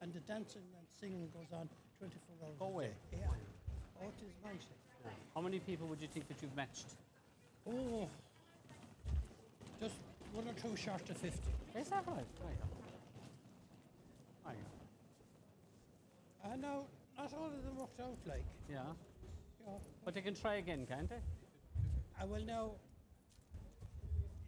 And 0.00 0.12
the 0.12 0.20
dancing 0.20 0.62
and 0.76 0.86
singing 1.00 1.28
goes 1.34 1.50
on 1.52 1.68
24 1.98 2.46
hours. 2.46 2.56
Away. 2.60 2.90
day. 3.10 3.18
Oh, 3.26 3.34
yeah. 3.34 4.02
Oh, 4.02 4.06
it 4.06 4.22
is 4.22 4.34
mighty. 4.44 4.76
How 5.34 5.40
many 5.40 5.58
people 5.58 5.86
would 5.88 6.00
you 6.00 6.08
think 6.08 6.28
that 6.28 6.36
you've 6.42 6.54
matched? 6.54 6.94
Oh, 7.66 8.08
just 9.80 9.94
one 10.32 10.46
or 10.46 10.54
two 10.54 10.76
short 10.76 11.08
of 11.10 11.16
50. 11.16 11.40
Is 11.74 11.88
that? 11.88 12.04
Right. 12.06 12.24
Right. 12.44 12.75
I 16.52 16.56
know 16.56 16.86
not 17.18 17.32
all 17.34 17.46
of 17.46 17.62
them 17.64 17.76
worked 17.76 18.00
out 18.00 18.18
like. 18.26 18.44
Yeah. 18.68 18.82
You 19.60 19.66
know, 19.66 19.80
But 20.04 20.14
they 20.14 20.20
can 20.22 20.34
try 20.34 20.56
again, 20.56 20.86
can't 20.86 21.08
they? 21.08 21.20
I 22.20 22.24
will 22.24 22.44
now. 22.44 22.72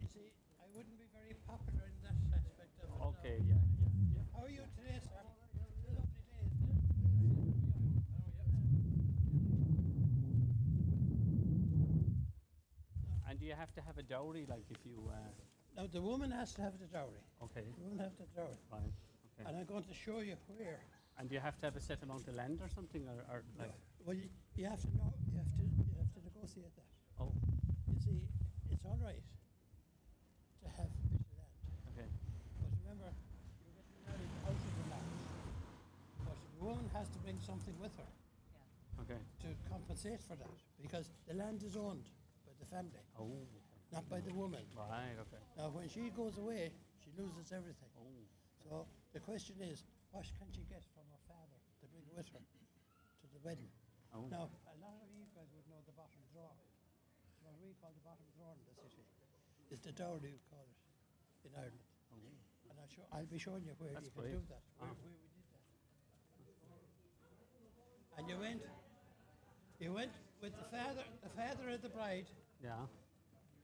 You 0.01 0.07
see, 0.13 0.31
I 0.61 0.65
wouldn't 0.75 0.97
be 0.97 1.05
very 1.13 1.35
popular 1.47 1.85
in 1.91 1.99
that 2.03 2.15
aspect 2.33 2.79
of 2.79 2.89
it. 2.89 2.99
now. 2.99 3.07
Okay. 3.19 3.37
Yeah. 3.47 3.55
Yeah. 3.55 3.89
Yeah. 4.15 4.21
How 4.33 4.43
are 4.45 4.49
you 4.49 4.63
today, 4.77 4.99
sir? 5.03 5.19
It's 5.19 5.85
a 5.85 5.93
lovely 5.99 6.23
day, 6.31 6.43
isn't 6.47 6.69
it? 6.71 6.79
And 13.29 13.39
do 13.39 13.45
you 13.45 13.53
have 13.53 13.73
to 13.75 13.81
have 13.81 13.97
a 13.97 14.03
dowry, 14.03 14.45
like 14.49 14.65
if 14.69 14.77
you? 14.85 14.97
Uh, 15.07 15.13
Now 15.77 15.87
the 15.91 16.01
woman 16.01 16.31
has 16.31 16.53
to 16.53 16.61
have 16.61 16.79
the 16.79 16.87
dowry. 16.87 17.21
okay. 17.43 17.65
The 17.77 17.83
woman 17.83 17.99
has 17.99 18.13
to 18.15 18.23
have 18.23 18.29
the 18.33 18.41
dowry, 18.41 18.57
Right. 18.71 18.81
Okay. 19.39 19.45
and 19.49 19.57
I'm 19.57 19.65
going 19.65 19.83
to 19.83 19.93
show 19.93 20.19
you 20.19 20.35
where. 20.57 20.79
And 21.19 21.27
do 21.27 21.35
you 21.35 21.41
have 21.43 21.59
to 21.59 21.65
have 21.67 21.75
a 21.75 21.81
set 21.83 22.01
amount 22.01 22.27
of 22.31 22.35
land 22.35 22.59
or 22.63 22.69
something, 22.71 23.03
or, 23.11 23.19
or 23.27 23.43
like? 23.59 23.75
Well, 24.07 24.15
you, 24.15 24.31
you 24.55 24.63
have 24.65 24.79
to 24.79 24.87
know. 24.95 25.11
You 25.27 25.37
have 25.43 25.51
to. 25.59 25.63
You 25.67 25.99
have 25.99 26.11
to 26.15 26.21
negotiate 26.23 26.71
that. 26.79 26.87
Oh. 27.19 27.35
You 27.91 27.99
see, 27.99 28.23
it's 28.71 28.85
all 28.87 28.97
right 29.03 29.19
to 30.63 30.67
have 30.79 30.87
a 30.87 30.99
bit 31.11 31.19
of 31.19 31.27
land, 31.35 31.55
Okay. 31.91 32.07
but 32.63 32.71
remember, 32.79 33.11
you're 33.11 33.75
getting 33.75 33.99
married 34.07 34.31
out 34.47 34.55
of 34.55 34.71
the 34.79 34.85
land. 34.87 35.11
But 36.23 36.37
the 36.39 36.63
woman 36.63 36.87
has 36.95 37.07
to 37.11 37.19
bring 37.19 37.39
something 37.43 37.75
with 37.83 37.91
her. 37.99 38.09
Okay. 39.03 39.19
to 39.43 39.47
compensate 39.71 40.19
for 40.23 40.35
that 40.35 40.51
because 40.81 41.09
the 41.27 41.33
land 41.33 41.63
is 41.63 41.75
owned 41.75 42.03
by 42.47 42.51
the 42.59 42.67
family, 42.67 42.99
Oh. 43.19 43.27
not 43.91 44.07
by 44.09 44.19
the 44.19 44.31
woman. 44.33 44.63
Right. 44.75 45.15
Okay. 45.19 45.41
Now, 45.57 45.71
when 45.71 45.87
she 45.87 46.11
goes 46.15 46.37
away, 46.37 46.71
she 47.03 47.11
loses 47.19 47.51
everything. 47.51 47.91
Oh. 47.99 48.07
So 48.63 48.85
the 49.13 49.19
question 49.19 49.55
is, 49.63 49.83
what 50.11 50.25
can 50.37 50.49
she 50.51 50.63
get 50.69 50.81
from 50.95 51.05
her 51.13 51.21
father 51.29 51.57
to 51.81 51.85
bring 51.93 52.05
with 52.15 52.27
her 52.33 52.41
to 52.41 53.25
the 53.33 53.39
wedding? 53.45 53.69
Oh. 54.13 54.25
Now, 54.31 54.49
a 54.69 54.75
lot 54.81 54.97
of 55.05 55.09
you 55.13 55.25
guys 55.37 55.49
would 55.53 55.67
know 55.69 55.81
the 55.85 55.93
bottom 55.93 56.17
drawer. 56.33 56.53
What 57.45 57.53
we 57.61 57.73
call 57.77 57.93
the 57.93 58.01
bottom 58.05 58.25
drawer 58.33 58.53
in 58.57 58.61
the 58.65 58.73
city. 58.73 59.05
It's 59.69 59.85
the 59.85 59.93
dowry 59.93 60.33
you 60.33 60.41
call 60.49 60.65
it 60.65 60.73
in 61.45 61.53
Ireland. 61.53 61.85
And 62.69 62.77
I'll, 62.77 62.89
show, 62.89 63.05
I'll 63.13 63.25
be 63.29 63.37
showing 63.37 63.65
you 63.65 63.73
where 63.77 63.93
That's 63.93 64.05
you 64.09 64.13
can 64.13 64.21
great. 64.21 64.33
do 64.37 64.41
that, 64.49 64.61
where, 64.81 64.89
Ah. 64.89 64.97
where 64.97 65.13
we 65.13 65.29
did 65.29 65.45
that. 65.53 65.61
and 68.17 68.29
you 68.29 68.37
went, 68.37 68.61
you 69.79 69.93
went 69.93 70.11
with 70.41 70.53
the 70.57 70.63
father, 70.73 71.03
the 71.23 71.29
father 71.29 71.69
of 71.69 71.81
the 71.81 71.89
bride 71.89 72.25
Yeah. 72.63 72.85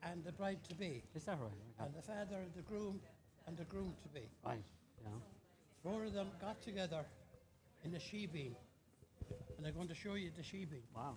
and 0.03 0.23
the 0.23 0.31
bride 0.31 0.63
to 0.69 0.75
be, 0.75 1.03
Is 1.13 1.25
that 1.25 1.37
right? 1.41 1.51
Okay. 1.51 1.85
and 1.85 1.93
the 1.93 2.01
father 2.01 2.37
of 2.41 2.53
the 2.55 2.61
groom 2.61 3.01
and 3.47 3.57
the 3.57 3.65
groom 3.65 3.93
to 4.01 4.07
be. 4.09 4.29
Right. 4.45 4.63
Yeah. 5.03 5.09
Four 5.85 6.05
of 6.05 6.13
them 6.17 6.25
got 6.41 6.57
together 6.65 7.05
in 7.85 7.93
a 7.93 8.01
shebeen, 8.01 8.57
and 9.55 9.67
I'm 9.67 9.75
going 9.75 9.87
to 9.87 9.93
show 9.93 10.15
you 10.15 10.31
the 10.35 10.41
shebeen. 10.41 10.81
Wow. 10.97 11.13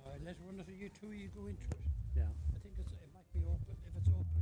Uh, 0.00 0.16
let 0.24 0.40
one 0.40 0.58
of 0.58 0.64
you 0.72 0.88
two 0.88 1.12
you 1.12 1.28
go 1.36 1.44
into 1.44 1.68
it. 1.68 1.84
Yeah. 2.16 2.24
I 2.24 2.58
think 2.64 2.80
it's, 2.80 2.92
it 2.96 3.12
might 3.12 3.28
be 3.36 3.44
open 3.44 3.76
if 3.84 3.92
it's 4.00 4.08
open. 4.08 4.40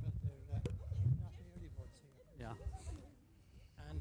But 0.00 0.16
they're 0.24 0.56
uh, 0.56 0.64
not 1.20 1.36
early 1.52 1.68
birds 1.76 1.92
here. 2.00 2.48
Yeah. 2.48 2.56
And 3.92 4.00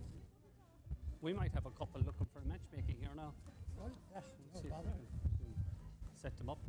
We 1.19 1.33
might 1.33 1.51
have 1.51 1.65
a 1.65 1.71
couple 1.75 1.99
looking 1.99 2.27
for 2.31 2.39
matchmaking 2.47 3.03
here 3.03 3.11
now. 3.17 3.35
well, 3.75 3.91
that's 4.15 4.31
no 4.55 4.61
See 4.61 4.71
if 4.71 4.71
we 4.71 4.79
bother. 4.79 4.95
Set 6.15 6.37
them 6.37 6.47
up. 6.47 6.59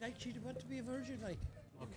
Like 0.00 0.14
she'd 0.18 0.42
want 0.44 0.58
to 0.60 0.66
be 0.66 0.78
a 0.78 0.82
virgin, 0.82 1.18
like. 1.22 1.38
Okay. 1.82 1.92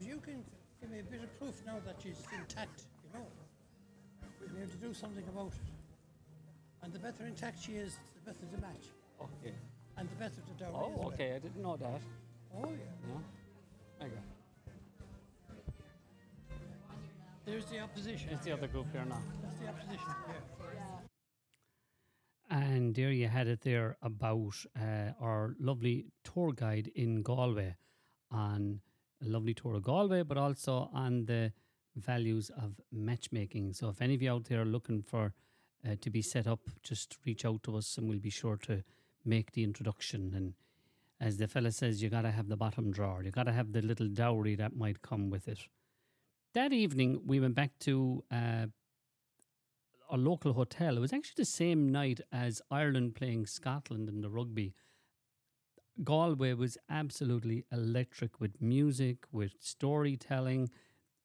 If 0.00 0.06
you 0.06 0.18
can 0.20 0.44
give 0.80 0.90
me 0.90 1.00
a 1.00 1.02
bit 1.02 1.22
of 1.22 1.38
proof 1.38 1.54
now 1.66 1.76
that 1.86 1.96
she's 2.02 2.22
intact, 2.32 2.82
you 3.04 3.18
know, 3.18 3.26
we'll 4.40 4.50
be 4.50 4.62
able 4.62 4.70
to 4.70 4.76
do 4.78 4.94
something 4.94 5.24
about 5.28 5.48
it. 5.52 5.72
And 6.82 6.92
the 6.92 6.98
better 6.98 7.26
intact 7.26 7.62
she 7.62 7.72
is, 7.72 7.96
the 8.14 8.30
better 8.32 8.46
the 8.52 8.60
match, 8.60 8.86
Okay. 9.20 9.54
and 9.96 10.08
the 10.08 10.14
better 10.16 10.40
the 10.46 10.64
dowry. 10.64 10.74
as 10.76 10.82
Oh, 10.84 10.92
well. 10.98 11.08
okay. 11.08 11.34
I 11.34 11.38
didn't 11.40 11.62
know 11.62 11.76
that. 11.76 12.00
Oh 12.54 12.60
yeah. 12.70 12.76
Yeah. 13.08 13.20
There 13.98 14.08
you 14.08 14.14
go. 14.14 14.20
There's 17.44 17.64
the 17.66 17.80
opposition. 17.80 18.28
It's 18.30 18.44
the 18.44 18.52
other 18.52 18.68
group 18.68 18.86
here 18.92 19.04
now. 19.08 19.20
That's 19.42 19.56
the 19.56 19.68
opposition. 19.68 20.06
Yeah. 20.28 20.97
And 22.50 22.94
there 22.94 23.10
you 23.10 23.28
had 23.28 23.46
it 23.46 23.60
there 23.60 23.96
about 24.00 24.54
uh, 24.74 25.12
our 25.20 25.54
lovely 25.60 26.06
tour 26.24 26.52
guide 26.52 26.90
in 26.94 27.22
Galway 27.22 27.76
on 28.30 28.80
a 29.22 29.28
lovely 29.28 29.54
tour 29.54 29.74
of 29.74 29.82
Galway, 29.82 30.22
but 30.22 30.38
also 30.38 30.88
on 30.94 31.26
the 31.26 31.52
values 31.96 32.50
of 32.50 32.80
matchmaking. 32.90 33.74
So 33.74 33.88
if 33.90 34.00
any 34.00 34.14
of 34.14 34.22
you 34.22 34.32
out 34.32 34.44
there 34.44 34.62
are 34.62 34.66
looking 34.66 35.02
for 35.02 35.34
uh, 35.86 35.96
to 36.00 36.10
be 36.10 36.22
set 36.22 36.46
up, 36.46 36.60
just 36.82 37.18
reach 37.26 37.44
out 37.44 37.62
to 37.64 37.76
us 37.76 37.98
and 37.98 38.08
we'll 38.08 38.18
be 38.18 38.30
sure 38.30 38.56
to 38.56 38.82
make 39.24 39.52
the 39.52 39.64
introduction. 39.64 40.32
And 40.34 40.54
as 41.20 41.36
the 41.36 41.48
fella 41.48 41.72
says, 41.72 42.02
you 42.02 42.08
got 42.08 42.22
to 42.22 42.30
have 42.30 42.48
the 42.48 42.56
bottom 42.56 42.90
drawer, 42.90 43.22
you 43.22 43.30
got 43.30 43.44
to 43.44 43.52
have 43.52 43.72
the 43.72 43.82
little 43.82 44.08
dowry 44.08 44.54
that 44.54 44.76
might 44.76 45.02
come 45.02 45.28
with 45.28 45.48
it. 45.48 45.58
That 46.54 46.72
evening, 46.72 47.20
we 47.26 47.40
went 47.40 47.54
back 47.54 47.72
to 47.80 48.24
uh, 48.30 48.66
a 50.08 50.16
local 50.16 50.52
hotel. 50.52 50.96
It 50.96 51.00
was 51.00 51.12
actually 51.12 51.42
the 51.42 51.44
same 51.44 51.90
night 51.90 52.20
as 52.32 52.62
Ireland 52.70 53.14
playing 53.14 53.46
Scotland 53.46 54.08
in 54.08 54.20
the 54.20 54.30
rugby. 54.30 54.74
Galway 56.04 56.52
was 56.54 56.78
absolutely 56.88 57.64
electric 57.72 58.40
with 58.40 58.60
music, 58.60 59.26
with 59.32 59.52
storytelling. 59.58 60.70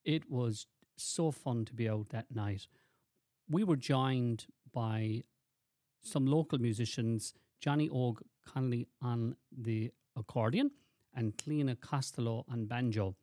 It 0.04 0.30
was 0.30 0.67
so 0.98 1.32
fun 1.32 1.65
to 1.65 1.74
be 1.74 1.88
out 1.88 2.10
that 2.10 2.34
night. 2.34 2.67
We 3.50 3.63
were 3.63 3.76
joined 3.76 4.46
by 4.72 5.24
some 6.02 6.26
local 6.26 6.58
musicians, 6.58 7.34
Johnny 7.60 7.89
Og 7.89 8.22
Connolly 8.46 8.88
on 9.02 9.36
the 9.56 9.91
accordion 10.15 10.72
and 11.15 11.38
Cleena 11.38 11.80
Costello 11.80 12.46
on 12.52 12.65
banjo. 12.65 13.15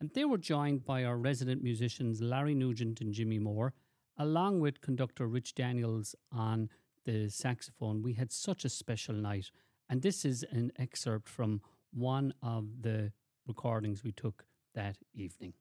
And 0.00 0.10
they 0.14 0.24
were 0.24 0.38
joined 0.38 0.84
by 0.84 1.04
our 1.04 1.16
resident 1.16 1.62
musicians, 1.62 2.20
Larry 2.20 2.54
Nugent 2.54 3.00
and 3.00 3.12
Jimmy 3.12 3.38
Moore, 3.38 3.72
along 4.18 4.60
with 4.60 4.80
conductor 4.80 5.26
Rich 5.26 5.54
Daniels 5.54 6.14
on 6.32 6.68
the 7.04 7.28
saxophone. 7.28 8.02
We 8.02 8.14
had 8.14 8.32
such 8.32 8.64
a 8.64 8.68
special 8.68 9.14
night. 9.14 9.50
And 9.88 10.02
this 10.02 10.24
is 10.24 10.44
an 10.50 10.72
excerpt 10.78 11.28
from 11.28 11.62
one 11.92 12.34
of 12.42 12.82
the 12.82 13.12
recordings 13.46 14.04
we 14.04 14.12
took 14.12 14.44
that 14.74 14.96
evening. 15.14 15.54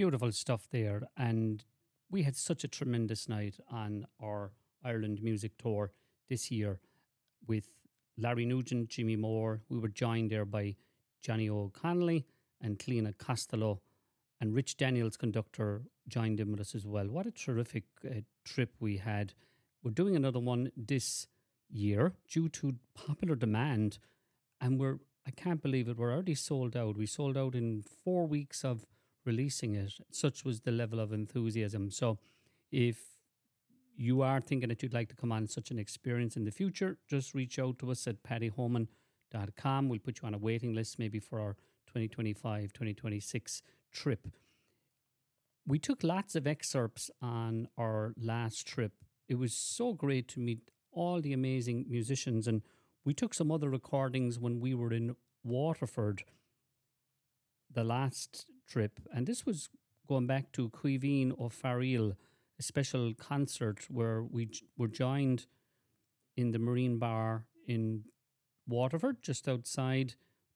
Beautiful 0.00 0.32
stuff 0.32 0.66
there. 0.70 1.02
And 1.18 1.62
we 2.10 2.22
had 2.22 2.34
such 2.34 2.64
a 2.64 2.68
tremendous 2.68 3.28
night 3.28 3.56
on 3.70 4.06
our 4.18 4.52
Ireland 4.82 5.22
music 5.22 5.58
tour 5.58 5.92
this 6.26 6.50
year 6.50 6.80
with 7.46 7.64
Larry 8.16 8.46
Nugent, 8.46 8.88
Jimmy 8.88 9.16
Moore. 9.16 9.60
We 9.68 9.78
were 9.78 9.88
joined 9.88 10.30
there 10.30 10.46
by 10.46 10.76
Johnny 11.20 11.50
Og 11.50 11.74
Connolly 11.74 12.24
and 12.62 12.78
Cleena 12.78 13.12
Costello, 13.18 13.82
and 14.40 14.54
Rich 14.54 14.78
Daniels, 14.78 15.18
conductor, 15.18 15.82
joined 16.08 16.40
in 16.40 16.50
with 16.50 16.62
us 16.62 16.74
as 16.74 16.86
well. 16.86 17.04
What 17.08 17.26
a 17.26 17.30
terrific 17.30 17.84
uh, 18.02 18.22
trip 18.42 18.76
we 18.80 18.96
had. 18.96 19.34
We're 19.82 19.90
doing 19.90 20.16
another 20.16 20.40
one 20.40 20.72
this 20.78 21.26
year 21.68 22.14
due 22.26 22.48
to 22.48 22.76
popular 22.94 23.34
demand, 23.34 23.98
and 24.62 24.80
we're 24.80 25.00
I 25.26 25.30
can't 25.30 25.60
believe 25.60 25.88
it. 25.88 25.98
We're 25.98 26.14
already 26.14 26.36
sold 26.36 26.74
out. 26.74 26.96
We 26.96 27.04
sold 27.04 27.36
out 27.36 27.54
in 27.54 27.82
four 27.82 28.26
weeks 28.26 28.64
of 28.64 28.86
releasing 29.24 29.74
it. 29.74 29.92
Such 30.10 30.44
was 30.44 30.60
the 30.60 30.72
level 30.72 31.00
of 31.00 31.12
enthusiasm. 31.12 31.90
So, 31.90 32.18
if 32.70 32.98
you 33.96 34.22
are 34.22 34.40
thinking 34.40 34.68
that 34.68 34.82
you'd 34.82 34.94
like 34.94 35.08
to 35.10 35.16
come 35.16 35.32
on 35.32 35.46
such 35.46 35.70
an 35.70 35.78
experience 35.78 36.36
in 36.36 36.44
the 36.44 36.50
future, 36.50 36.96
just 37.08 37.34
reach 37.34 37.58
out 37.58 37.78
to 37.80 37.90
us 37.90 38.06
at 38.06 38.22
paddyhoman.com. 38.22 39.88
We'll 39.88 39.98
put 39.98 40.22
you 40.22 40.26
on 40.26 40.34
a 40.34 40.38
waiting 40.38 40.72
list 40.74 40.98
maybe 40.98 41.18
for 41.18 41.40
our 41.40 41.56
2025 41.86 42.72
2026 42.72 43.62
trip. 43.92 44.28
We 45.66 45.78
took 45.78 46.02
lots 46.02 46.34
of 46.34 46.46
excerpts 46.46 47.10
on 47.20 47.68
our 47.76 48.14
last 48.16 48.66
trip. 48.66 48.92
It 49.28 49.38
was 49.38 49.52
so 49.52 49.92
great 49.92 50.28
to 50.28 50.40
meet 50.40 50.70
all 50.92 51.20
the 51.20 51.32
amazing 51.32 51.84
musicians, 51.88 52.48
and 52.48 52.62
we 53.04 53.14
took 53.14 53.34
some 53.34 53.52
other 53.52 53.68
recordings 53.68 54.38
when 54.38 54.60
we 54.60 54.74
were 54.74 54.92
in 54.92 55.14
Waterford 55.44 56.24
the 57.72 57.84
last 57.84 58.46
trip, 58.70 59.00
and 59.12 59.26
this 59.26 59.44
was 59.44 59.68
going 60.08 60.26
back 60.26 60.52
to 60.52 60.70
Caoimhín 60.70 61.32
Ó 61.38 61.50
Fearghail, 61.50 62.14
a 62.58 62.62
special 62.62 63.12
concert 63.14 63.80
where 63.90 64.22
we 64.22 64.46
j- 64.46 64.62
were 64.78 64.88
joined 64.88 65.46
in 66.36 66.52
the 66.52 66.58
Marine 66.58 66.98
Bar 66.98 67.46
in 67.66 68.04
Waterford, 68.66 69.22
just 69.22 69.48
outside 69.48 70.14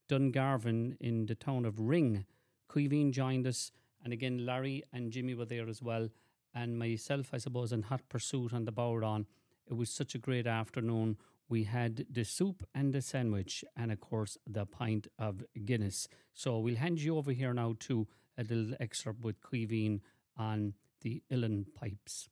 Dungarvan 0.08 0.96
in 1.00 1.26
the 1.26 1.34
town 1.34 1.64
of 1.64 1.80
Ring. 1.80 2.24
Cuivine 2.68 3.12
joined 3.12 3.46
us, 3.46 3.72
and 4.02 4.12
again, 4.12 4.46
Larry 4.46 4.82
and 4.92 5.10
Jimmy 5.10 5.34
were 5.34 5.44
there 5.44 5.68
as 5.68 5.82
well, 5.82 6.08
and 6.54 6.78
myself, 6.78 7.30
I 7.32 7.38
suppose, 7.38 7.72
in 7.72 7.82
hot 7.82 8.08
pursuit 8.08 8.52
on 8.52 8.64
the 8.64 8.72
bodhrán. 8.72 9.26
It 9.66 9.74
was 9.74 9.90
such 9.90 10.14
a 10.14 10.18
great 10.18 10.46
afternoon. 10.46 11.16
We 11.48 11.64
had 11.64 12.06
the 12.10 12.24
soup 12.24 12.66
and 12.74 12.92
the 12.92 13.02
sandwich, 13.02 13.64
and 13.76 13.92
of 13.92 14.00
course, 14.00 14.38
the 14.46 14.66
pint 14.66 15.08
of 15.18 15.44
Guinness. 15.64 16.08
So 16.32 16.58
we'll 16.58 16.76
hand 16.76 17.00
you 17.00 17.16
over 17.16 17.32
here 17.32 17.52
now 17.52 17.76
to 17.80 18.08
a 18.38 18.42
little 18.42 18.74
excerpt 18.80 19.22
with 19.22 19.40
Caoimhín 19.40 20.00
on 20.36 20.74
the 21.02 21.22
Uilleann 21.30 21.66
pipes. 21.74 22.28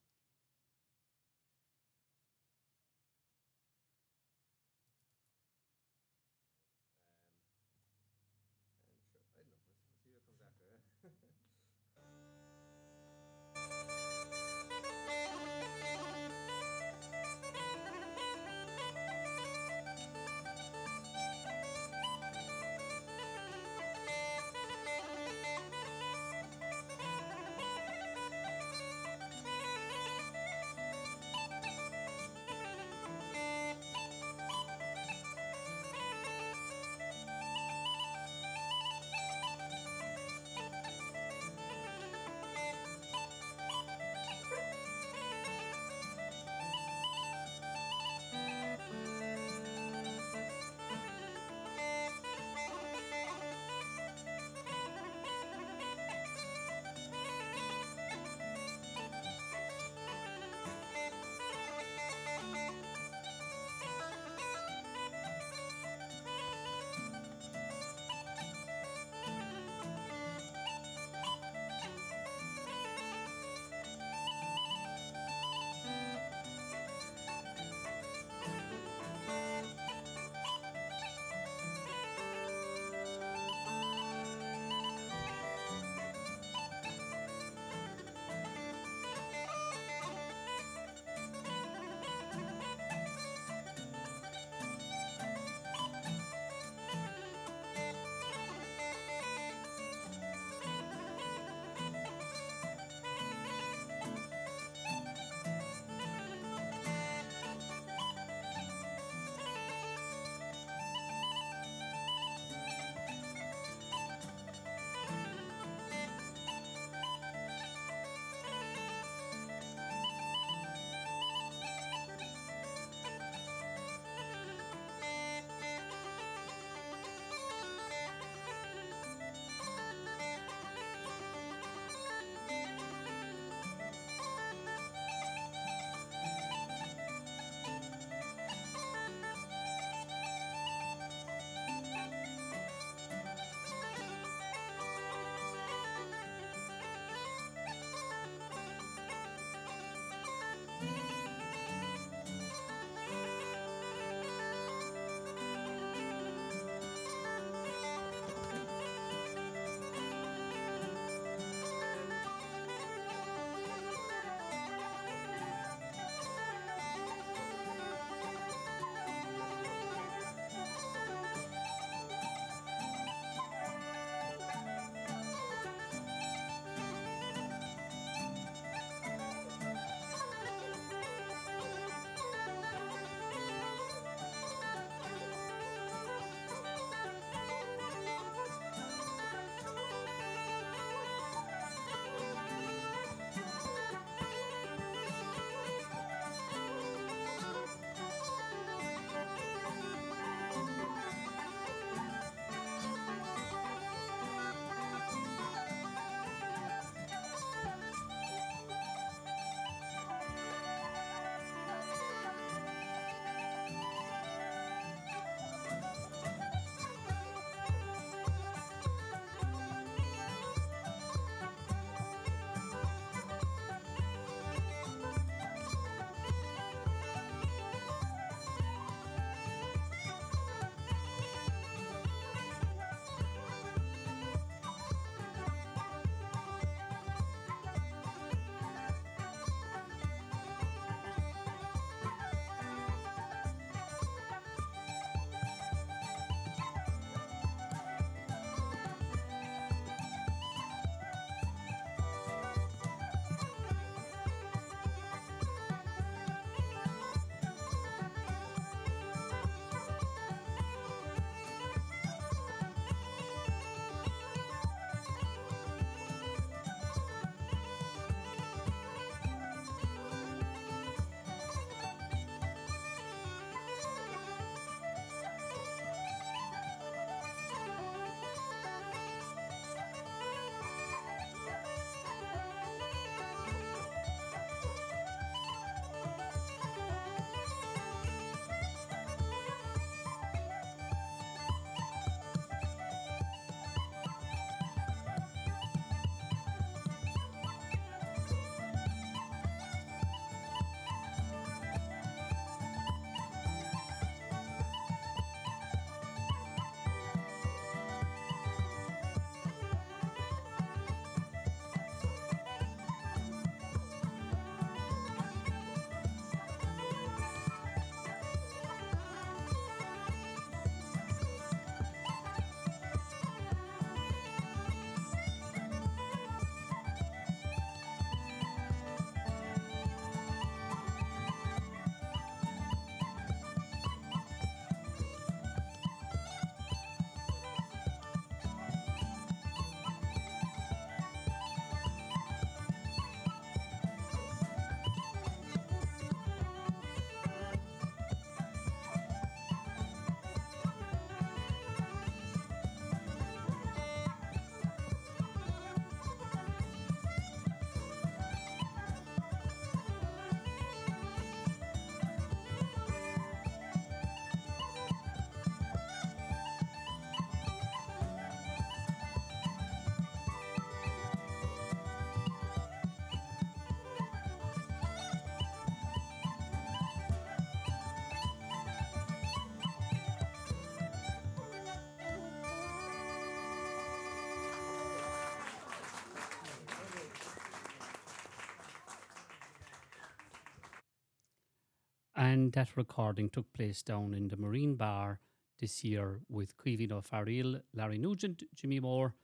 And 392.23 392.53
that 392.53 392.77
recording 392.77 393.31
took 393.31 393.53
place 393.53 393.83
down 393.83 394.15
in 394.15 394.29
the 394.29 394.37
Marine 394.37 394.77
Bar 394.77 395.19
this 395.59 395.83
year 395.83 396.21
with 396.29 396.57
Caoimhín 396.57 396.93
Ó 396.93 397.03
Fearghail, 397.03 397.61
Larry 397.75 397.99
Nugent, 397.99 398.45
Jimmy 398.55 398.79
Moore, 398.79 399.17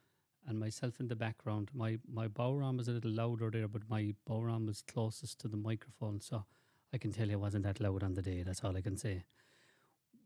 and 0.48 0.58
myself 0.58 0.98
in 0.98 1.06
the 1.06 1.14
background. 1.14 1.70
My 1.72 2.00
my 2.12 2.26
bodhrán 2.26 2.76
was 2.76 2.88
a 2.88 2.90
little 2.90 3.12
louder 3.12 3.52
there, 3.52 3.68
but 3.68 3.88
my 3.88 4.14
bodhrán 4.28 4.66
was 4.66 4.82
closest 4.82 5.38
to 5.38 5.46
the 5.46 5.56
microphone, 5.56 6.20
so 6.20 6.44
I 6.92 6.98
can 6.98 7.12
tell 7.12 7.28
you 7.28 7.34
it 7.34 7.40
wasn't 7.40 7.62
that 7.66 7.78
loud 7.78 8.02
on 8.02 8.14
the 8.14 8.22
day. 8.30 8.42
That's 8.42 8.64
all 8.64 8.76
I 8.76 8.80
can 8.80 8.96
say. 8.96 9.22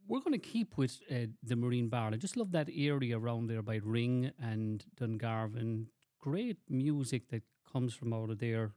We're 0.09 0.21
going 0.21 0.41
to 0.41 0.49
keep 0.55 0.79
with 0.79 0.99
uh, 1.11 1.27
the 1.43 1.57
Marine 1.57 1.91
Bar. 1.91 2.13
I 2.15 2.17
just 2.17 2.39
love 2.39 2.53
that 2.53 2.71
area 2.75 3.19
around 3.19 3.49
there 3.49 3.63
by 3.63 3.81
Ring 3.85 4.31
and 4.41 4.83
Dungarvan. 4.99 5.89
Great 6.19 6.61
music 6.71 7.29
that 7.29 7.43
comes 7.71 7.93
from 7.93 8.15
out 8.15 8.31
of 8.31 8.39
there. 8.39 8.73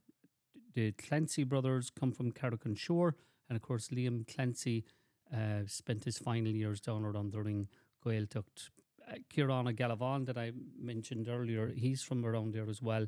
The 0.73 0.91
Clancy 0.91 1.45
brothers 1.45 1.89
come 1.89 2.11
from 2.11 2.33
Carrick-on-Suir, 2.33 3.15
and 3.49 3.55
of 3.55 3.61
course 3.61 3.89
Liam 3.89 4.27
Clancy 4.27 4.85
uh, 5.33 5.61
spent 5.67 6.03
his 6.03 6.17
final 6.17 6.51
years 6.51 6.79
down 6.79 7.03
around 7.03 7.31
the 7.31 7.41
Ring 7.41 7.67
Gaeltacht. 8.05 8.69
Uh, 9.07 9.15
Galavan 9.31 10.25
that 10.25 10.37
I 10.37 10.51
mentioned 10.79 11.27
earlier, 11.27 11.73
he's 11.75 12.01
from 12.01 12.25
around 12.25 12.53
there 12.53 12.69
as 12.69 12.81
well. 12.81 13.07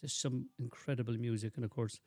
Just 0.00 0.20
some 0.20 0.48
incredible 0.58 1.14
music, 1.14 1.52
and 1.56 1.64
of 1.64 1.70
course 1.70 2.00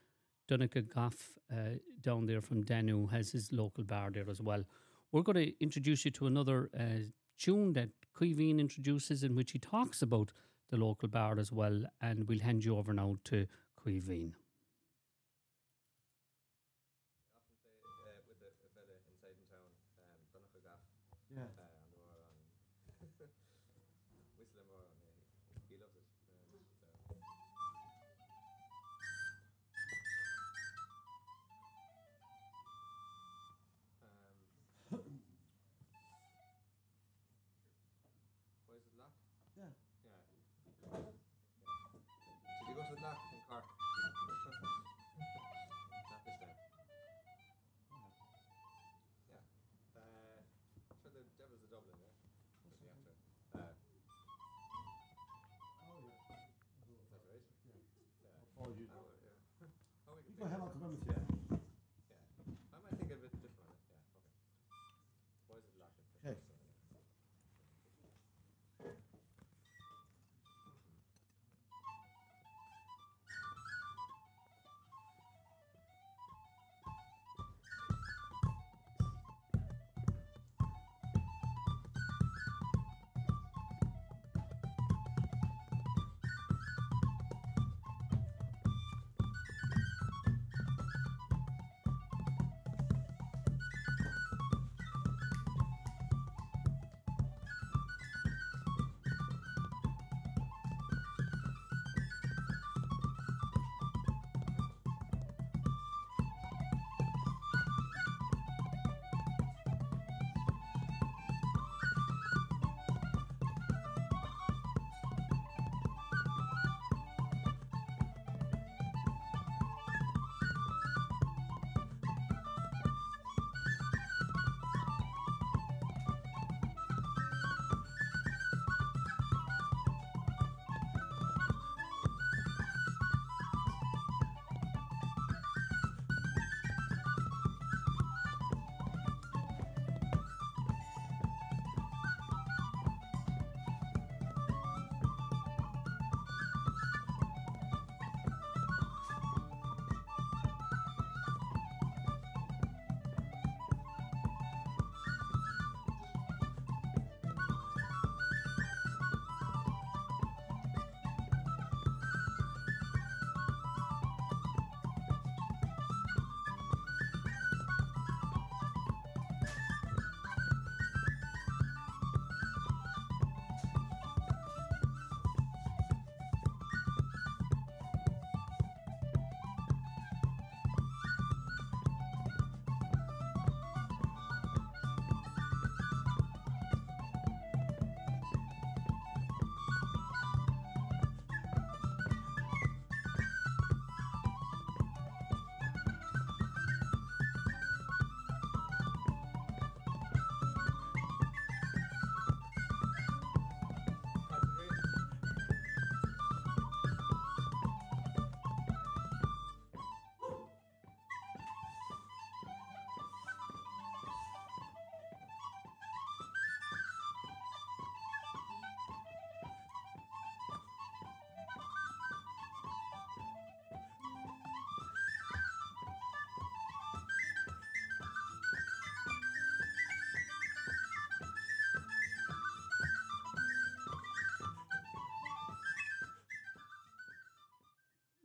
Donnchadh 0.49 0.93
Gough 0.93 1.38
uh, 1.51 1.77
down 2.01 2.25
there 2.25 2.41
from 2.41 2.63
Danu 2.63 3.07
has 3.07 3.32
his 3.32 3.51
local 3.51 3.84
bar 3.84 4.09
there 4.11 4.30
as 4.30 4.41
well. 4.41 4.63
We're 5.11 5.21
going 5.21 5.45
to 5.45 5.63
introduce 5.63 6.05
you 6.05 6.11
to 6.11 6.27
another 6.27 6.69
uh, 6.77 7.05
tune 7.38 7.73
that 7.73 7.89
Caoimhín 8.15 8.59
introduces, 8.59 9.23
in 9.23 9.36
which 9.36 9.51
he 9.51 9.59
talks 9.59 10.01
about 10.01 10.32
the 10.69 10.77
local 10.77 11.07
bar 11.07 11.39
as 11.39 11.51
well. 11.51 11.84
And 12.01 12.27
we'll 12.27 12.39
hand 12.39 12.65
you 12.65 12.77
over 12.77 12.93
now 12.93 13.17
to 13.25 13.47
Caoimhín. 13.80 14.34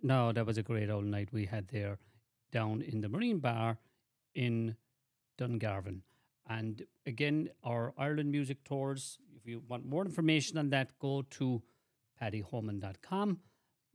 No, 0.04 0.32
that 0.32 0.44
was 0.44 0.58
a 0.58 0.62
great 0.62 0.90
old 0.90 1.06
night 1.06 1.30
we 1.32 1.46
had 1.46 1.68
there 1.68 1.98
down 2.52 2.82
in 2.82 3.00
the 3.00 3.08
Marine 3.08 3.38
Bar 3.38 3.78
in 4.34 4.76
Dungarvan. 5.38 6.02
And 6.46 6.82
again, 7.06 7.48
our 7.64 7.94
Ireland 7.96 8.30
music 8.30 8.64
tours, 8.64 9.18
if 9.34 9.46
you 9.46 9.62
want 9.66 9.86
more 9.86 10.04
information 10.04 10.58
on 10.58 10.68
that, 10.68 10.98
go 10.98 11.22
to 11.30 11.62
paddyhoman.com. 12.20 13.38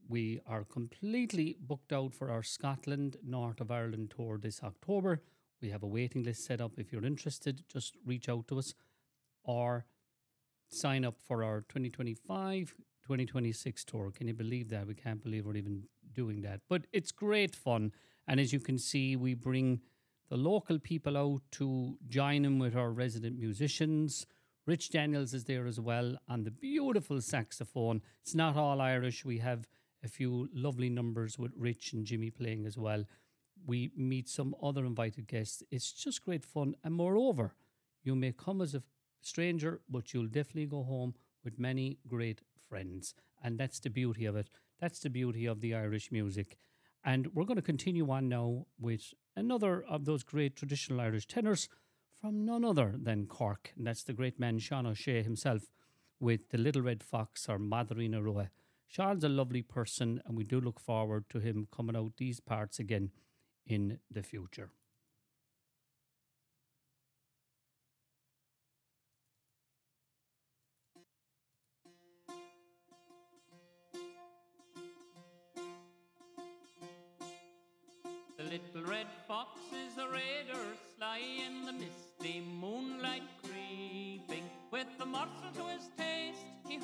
We 0.08 0.40
are 0.48 0.64
completely 0.64 1.58
booked 1.60 1.94
out 1.94 2.16
for 2.16 2.32
our 2.32 2.42
Scotland, 2.42 3.18
North 3.24 3.62
of 3.62 3.70
Ireland 3.70 4.12
tour 4.18 4.40
this 4.40 4.64
October. 4.64 5.22
We 5.62 5.70
have 5.70 5.84
a 5.84 5.88
waiting 5.88 6.24
list 6.24 6.44
set 6.44 6.60
up. 6.60 6.72
If 6.80 6.92
you're 6.92 7.06
interested, 7.06 7.62
just 7.72 7.98
reach 8.04 8.28
out 8.30 8.48
to 8.48 8.58
us 8.58 8.74
or 9.44 9.86
sign 10.70 11.06
up 11.06 11.20
for 11.22 11.44
our 11.44 11.62
2025 11.62 12.74
2026 13.10 13.86
tour. 13.86 14.12
Can 14.12 14.28
you 14.28 14.36
believe 14.36 14.70
that? 14.70 14.86
We 14.86 14.94
can't 14.94 15.24
believe 15.24 15.48
we're 15.48 15.56
even 15.56 15.86
doing 16.14 16.42
that. 16.42 16.62
But 16.70 16.88
it's 16.92 17.12
great 17.12 17.56
fun. 17.56 17.92
And 18.28 18.40
as 18.40 18.54
you 18.54 18.60
can 18.60 18.78
see, 18.78 19.16
we 19.16 19.34
bring 19.34 19.82
the 20.30 20.38
local 20.38 20.80
people 20.80 21.18
out 21.18 21.42
to 21.52 21.98
join 22.08 22.46
in 22.46 22.60
with 22.60 22.76
our 22.76 22.92
resident 22.92 23.40
musicians. 23.40 24.28
Rich 24.66 24.92
Daniels 24.92 25.34
is 25.34 25.46
there 25.46 25.66
as 25.66 25.80
well 25.80 26.18
on 26.28 26.44
the 26.44 26.52
beautiful 26.52 27.22
saxophone. 27.22 28.02
It's 28.22 28.36
not 28.36 28.56
all 28.56 28.82
Irish. 28.82 29.26
We 29.26 29.40
have 29.40 29.68
a 30.04 30.08
few 30.08 30.48
lovely 30.54 30.90
numbers 30.90 31.40
with 31.40 31.52
Rich 31.58 31.94
and 31.94 32.06
Jimmy 32.06 32.30
playing 32.30 32.68
as 32.68 32.78
well. 32.78 33.06
We 33.66 33.92
meet 33.96 34.30
some 34.30 34.56
other 34.62 34.86
invited 34.86 35.28
guests. 35.28 35.64
It's 35.72 35.92
just 35.92 36.24
great 36.24 36.46
fun. 36.46 36.76
And 36.84 36.94
moreover, 36.94 37.56
you 38.04 38.16
may 38.16 38.32
come 38.32 38.62
as 38.62 38.76
a 38.76 38.84
stranger, 39.22 39.82
but 39.90 40.14
you'll 40.14 40.28
definitely 40.28 40.68
go 40.68 40.84
home 40.84 41.16
with 41.44 41.60
many 41.60 41.98
great 42.08 42.42
friends. 42.70 43.16
And 43.44 43.58
that's 43.58 43.80
the 43.80 43.90
beauty 43.90 44.26
of 44.26 44.36
it. 44.36 44.50
That's 44.80 45.00
the 45.00 45.10
beauty 45.10 45.46
of 45.46 45.62
the 45.62 45.76
Irish 45.76 46.12
music. 46.12 46.58
And 47.04 47.28
we're 47.34 47.46
going 47.46 47.58
to 47.58 47.62
continue 47.62 48.10
on 48.10 48.30
now 48.30 48.66
with 48.80 49.14
another 49.36 49.84
of 49.84 50.06
those 50.06 50.24
great 50.24 50.56
traditional 50.56 51.02
Irish 51.02 51.28
tenors 51.28 51.70
from 52.22 52.46
none 52.46 52.64
other 52.64 52.96
than 52.98 53.26
Cork. 53.26 53.74
And 53.78 53.88
that's 53.88 54.04
the 54.04 54.14
great 54.14 54.40
man 54.40 54.60
Sean 54.60 54.86
O'Shea 54.86 55.24
himself 55.24 55.64
with 56.20 56.50
the 56.50 56.58
Little 56.58 56.82
Red 56.82 57.04
Fox 57.04 57.48
or 57.48 57.60
Maidrín 57.60 58.22
Rua. 58.22 58.50
Sean's 58.88 59.24
a 59.24 59.30
lovely 59.30 59.62
person, 59.62 60.22
and 60.26 60.36
we 60.36 60.44
do 60.44 60.60
look 60.60 60.80
forward 60.80 61.26
to 61.30 61.40
him 61.40 61.68
coming 61.72 61.96
out 61.96 62.14
these 62.18 62.40
parts 62.40 62.80
again 62.80 63.12
in 63.66 64.00
the 64.10 64.24
future. 64.24 64.72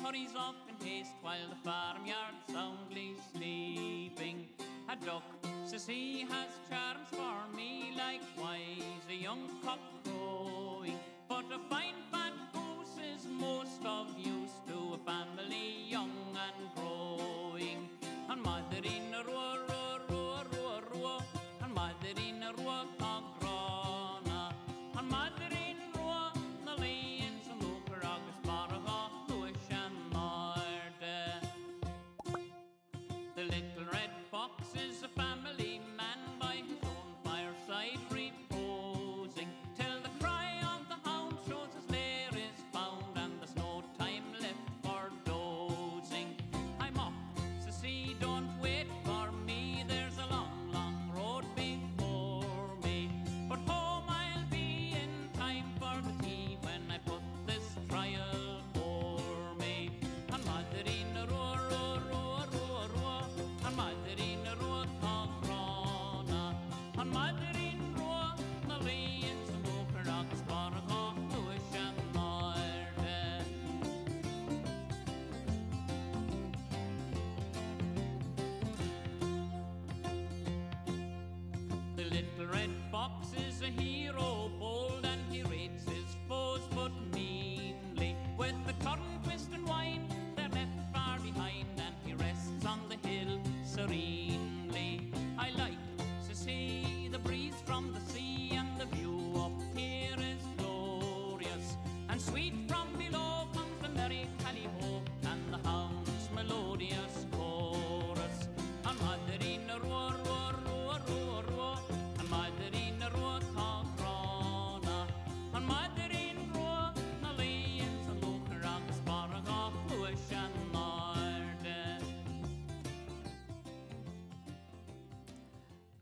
Hurries 0.06 0.36
off 0.36 0.54
in 0.68 0.86
haste 0.86 1.16
while 1.20 1.48
the 1.50 1.56
farmyard 1.68 2.36
soundly 2.52 3.16
sleeping. 3.32 4.46
A 4.88 4.94
duck, 5.04 5.24
says 5.64 5.84
he, 5.84 6.20
has 6.20 6.50
charms 6.70 7.08
for 7.10 7.56
me, 7.56 7.90
likewise 7.98 9.02
a 9.10 9.14
young 9.14 9.42
cock 9.64 9.80
crowing. 10.04 10.96
But 11.28 11.46
a 11.52 11.58
fine 11.68 11.98
fat 12.12 12.34
goose 12.52 12.96
is 13.16 13.26
most 13.28 13.84
of 13.84 14.06
use 14.16 14.54
to 14.68 14.94
a 14.94 14.98
family 14.98 15.74
young 15.88 16.12
and 16.46 16.70
growing. 16.76 17.88
And 18.30 18.44
Maidrín 18.44 19.05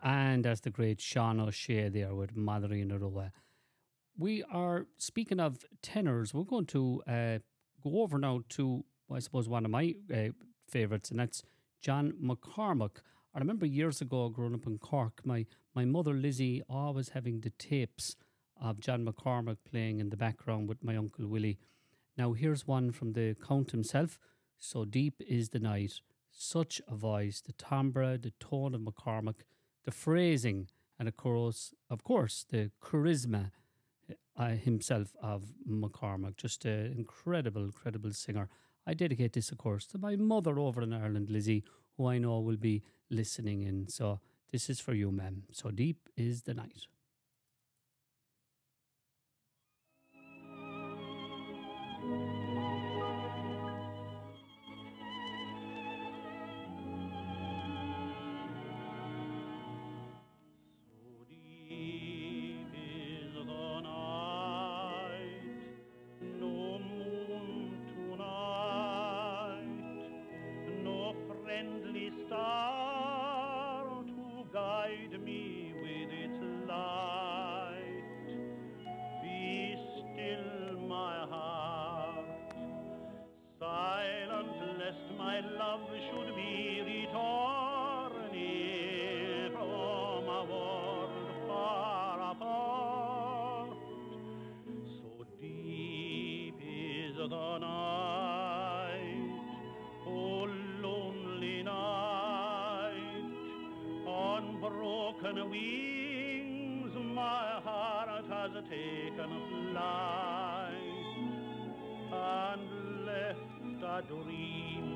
And 0.04 0.46
as 0.46 0.60
the 0.60 0.68
great 0.68 1.00
Sean 1.00 1.40
O'Shea 1.40 1.88
there 1.88 2.14
with 2.14 2.36
Maidrín 2.36 2.92
Rua. 3.00 3.32
We 4.18 4.42
are 4.44 4.86
speaking 4.98 5.40
of 5.40 5.64
tenors. 5.80 6.34
We're 6.34 6.44
going 6.44 6.66
to 6.66 7.02
uh, 7.08 7.38
go 7.82 8.02
over 8.02 8.18
now 8.18 8.42
to, 8.50 8.84
I 9.10 9.20
suppose, 9.20 9.48
one 9.48 9.64
of 9.64 9.70
my 9.70 9.94
uh, 10.14 10.28
favourites, 10.68 11.10
and 11.10 11.18
that's 11.18 11.42
John 11.80 12.12
McCormack. 12.22 12.98
I 13.34 13.38
remember 13.38 13.64
years 13.64 14.02
ago 14.02 14.28
growing 14.28 14.54
up 14.54 14.66
in 14.66 14.76
Cork, 14.76 15.22
my, 15.24 15.46
my 15.74 15.86
mother 15.86 16.12
Lizzie 16.12 16.62
always 16.68 17.08
having 17.08 17.40
the 17.40 17.50
tapes 17.50 18.14
of 18.60 18.80
John 18.80 19.06
McCormack 19.06 19.56
playing 19.68 20.00
in 20.00 20.10
the 20.10 20.18
background 20.18 20.68
with 20.68 20.84
my 20.84 20.96
uncle 20.96 21.26
Willie. 21.26 21.58
Now, 22.18 22.34
here's 22.34 22.66
one 22.66 22.92
from 22.92 23.14
the 23.14 23.34
Count 23.42 23.70
himself. 23.70 24.18
So 24.58 24.84
deep 24.84 25.22
is 25.26 25.48
the 25.48 25.60
night, 25.60 25.94
such 26.30 26.82
a 26.86 26.94
voice, 26.94 27.40
the 27.40 27.54
timbre, 27.54 28.18
the 28.18 28.32
tone 28.38 28.74
of 28.74 28.82
McCormack, 28.82 29.40
the 29.84 29.90
phrasing, 29.90 30.68
and 30.98 31.08
of 31.08 31.16
course, 31.16 31.74
of 31.90 32.02
course, 32.04 32.44
the 32.48 32.70
charisma 32.82 33.50
uh, 34.36 34.48
himself 34.48 35.14
of 35.22 35.52
McCormack. 35.68 36.36
Just 36.36 36.64
an 36.64 36.94
incredible, 36.96 37.64
incredible 37.64 38.12
singer. 38.12 38.48
I 38.86 38.94
dedicate 38.94 39.32
this, 39.32 39.50
of 39.50 39.58
course, 39.58 39.86
to 39.86 39.98
my 39.98 40.16
mother 40.16 40.58
over 40.58 40.82
in 40.82 40.92
Ireland, 40.92 41.30
Lizzie, 41.30 41.64
who 41.96 42.06
I 42.06 42.18
know 42.18 42.40
will 42.40 42.56
be 42.56 42.82
listening 43.10 43.62
in. 43.62 43.88
So 43.88 44.20
this 44.52 44.68
is 44.68 44.80
for 44.80 44.92
you, 44.92 45.10
ma'am. 45.10 45.44
So 45.52 45.70
deep 45.70 46.08
is 46.16 46.42
the 46.42 46.54
night. 46.54 46.86
Wings 105.54 106.94
my 107.14 107.60
heart 107.66 108.24
has 108.28 108.52
taken 108.68 109.30
flight 109.50 110.74
and 112.12 112.62
left 113.06 113.82
a 113.94 114.02
dream. 114.12 114.86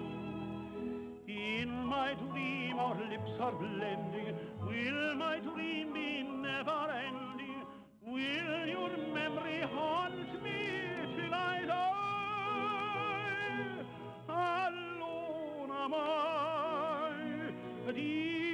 In 1.29 1.69
my 1.95 2.15
dream 2.15 2.79
our 2.79 2.99
lips 3.13 3.35
are 3.41 3.53
blending. 3.53 4.35
Will 4.67 5.15
my 5.17 5.39
dream 5.39 5.93
be 5.93 6.23
never 6.49 6.81
ending? 7.07 7.63
Will 8.07 8.67
your 8.77 8.93
memory 9.19 9.61
haunt 9.75 10.43
me 10.43 10.61
till 11.17 11.35
I 11.35 11.65
die? 11.67 12.09
Alone 14.29 15.71
am 15.85 15.95
I, 15.95 17.93
deep 17.95 18.48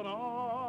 the 0.00 0.61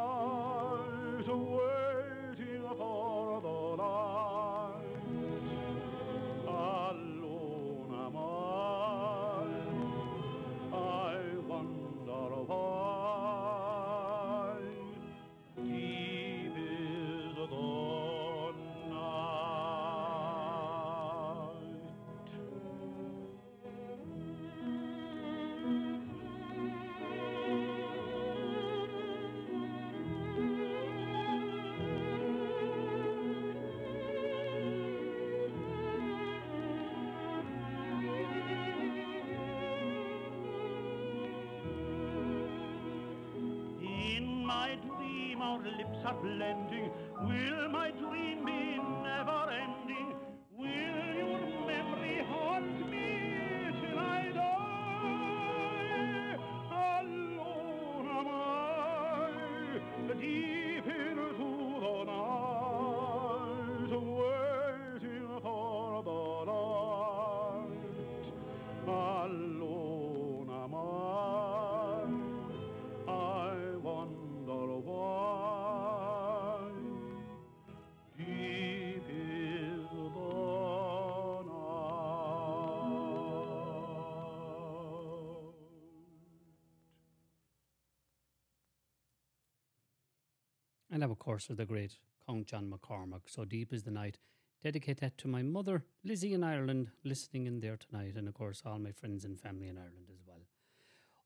And 90.94 91.02
of 91.02 91.18
course, 91.18 91.48
was 91.48 91.56
the 91.56 91.64
great 91.64 91.98
Count 92.24 92.46
John 92.46 92.72
McCormack. 92.72 93.22
So 93.26 93.44
deep 93.44 93.72
is 93.72 93.82
the 93.82 93.90
night. 93.90 94.16
Dedicate 94.62 95.00
that 95.00 95.18
to 95.18 95.26
my 95.26 95.42
mother, 95.42 95.82
Lizzie 96.04 96.34
in 96.34 96.44
Ireland, 96.44 96.86
listening 97.02 97.48
in 97.48 97.58
there 97.58 97.76
tonight, 97.76 98.14
and 98.14 98.28
of 98.28 98.34
course, 98.34 98.62
all 98.64 98.78
my 98.78 98.92
friends 98.92 99.24
and 99.24 99.40
family 99.40 99.66
in 99.66 99.76
Ireland 99.76 100.06
as 100.08 100.20
well. 100.24 100.38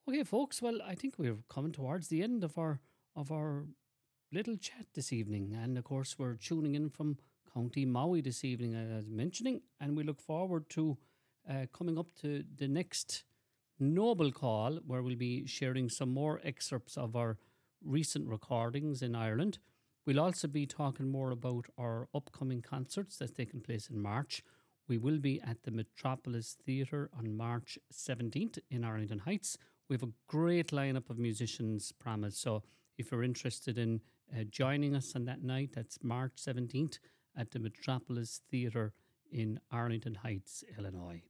Okay, 0.09 0.25
folks. 0.25 0.63
Well, 0.63 0.79
I 0.83 0.95
think 0.95 1.19
we're 1.19 1.37
coming 1.51 1.73
towards 1.73 2.09
the 2.09 2.23
end 2.23 2.45
of 2.45 2.57
our 2.57 2.81
of 3.15 3.31
our 3.31 3.67
little 4.33 4.57
chat 4.57 4.87
this 4.95 5.13
evening, 5.13 5.55
and 5.55 5.77
of 5.77 5.85
course, 5.85 6.19
we're 6.19 6.37
tuning 6.37 6.75
in 6.75 6.89
from 6.89 7.19
County 7.53 7.85
Maui 7.85 8.23
this 8.23 8.45
evening, 8.45 8.75
as 8.75 8.91
I 8.91 8.97
was 8.97 9.11
mentioning, 9.11 9.61
and 9.79 9.99
we 9.99 10.03
look 10.03 10.23
forward 10.23 10.71
to 10.71 10.97
uh, 11.47 11.67
coming 11.75 11.99
up 11.99 12.15
to 12.23 12.43
the 12.57 12.69
next 12.69 13.25
Noble 13.79 14.33
Call, 14.33 14.81
where 14.87 15.03
we'll 15.03 15.17
be 15.17 15.47
sharing 15.47 15.91
some 15.91 16.15
more 16.15 16.41
excerpts 16.43 16.97
of 16.97 17.15
our 17.15 17.37
recent 17.85 18.29
recordings 18.29 19.03
in 19.03 19.15
Ireland. 19.15 19.59
We'll 20.07 20.21
also 20.21 20.49
be 20.49 20.67
talking 20.67 21.11
more 21.11 21.31
about 21.31 21.67
our 21.79 22.09
upcoming 22.15 22.63
concerts 22.63 23.17
that's 23.17 23.33
taking 23.33 23.61
place 23.61 23.89
in 23.89 24.01
March. 24.01 24.43
We 24.89 24.97
will 24.97 25.19
be 25.19 25.41
at 25.43 25.65
the 25.65 25.71
Metropolis 25.71 26.57
Theatre 26.65 27.11
on 27.17 27.37
March 27.37 27.79
17th 27.93 28.59
in 28.71 28.85
Arlington 28.85 29.19
Heights. 29.21 29.59
We 29.89 29.95
have 29.95 30.03
a 30.03 30.13
great 30.27 30.69
lineup 30.69 31.11
of 31.11 31.19
musicians 31.19 31.93
promised. 31.93 32.41
So 32.41 32.63
if 32.97 33.13
you're 33.13 33.23
interested 33.23 33.77
in 33.77 34.01
uh, 34.35 34.45
joining 34.51 34.97
us 34.97 35.15
on 35.15 35.27
that 35.27 35.43
night, 35.43 35.71
that's 35.75 35.99
March 36.03 36.33
17th 36.37 36.99
at 37.37 37.51
the 37.51 37.59
Metropolis 37.59 38.41
Theatre 38.51 38.93
in 39.31 39.61
Arlington 39.71 40.17
Heights, 40.17 40.65
Illinois. 40.79 41.23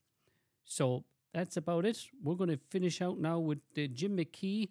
So 0.64 1.04
that's 1.34 1.56
about 1.56 1.84
it. 1.84 1.98
We're 2.22 2.34
going 2.36 2.50
to 2.50 2.60
finish 2.70 3.02
out 3.02 3.18
now 3.18 3.38
with 3.38 3.58
uh, 3.76 3.82
Jim 3.92 4.16
McKee 4.16 4.68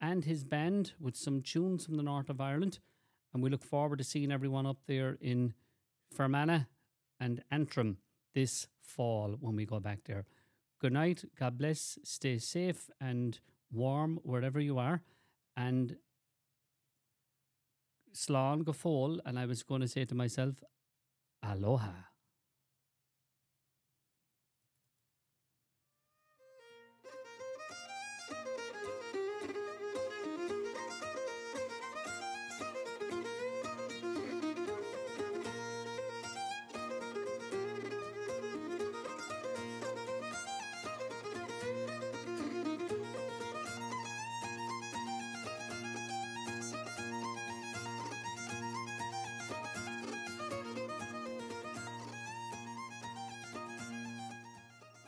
and 0.00 0.24
his 0.24 0.44
band 0.44 0.92
with 1.00 1.16
some 1.16 1.42
tunes 1.42 1.84
from 1.84 1.96
the 1.96 2.02
north 2.02 2.28
of 2.28 2.40
Ireland. 2.40 2.78
And 3.32 3.42
we 3.42 3.50
look 3.50 3.64
forward 3.64 3.98
to 3.98 4.04
seeing 4.04 4.30
everyone 4.30 4.66
up 4.66 4.78
there 4.86 5.18
in 5.20 5.54
Fermanagh 6.12 6.64
and 7.18 7.42
Antrim 7.50 7.98
this 8.34 8.68
fall 8.80 9.36
when 9.40 9.56
we 9.56 9.64
go 9.64 9.80
back 9.80 10.00
there. 10.04 10.24
Good 10.80 10.92
night. 10.92 11.24
God 11.38 11.58
bless. 11.58 11.98
Stay 12.04 12.38
safe 12.38 12.90
and 13.00 13.38
warm 13.72 14.20
wherever 14.22 14.60
you 14.60 14.78
are. 14.78 15.02
And 15.56 15.96
Slán 18.14 18.64
go 18.64 18.72
fóil, 18.72 19.18
and 19.24 19.38
I 19.38 19.46
was 19.46 19.62
going 19.62 19.80
to 19.80 19.88
say 19.88 20.04
to 20.04 20.14
myself, 20.14 20.62
Aloha. 21.42 22.13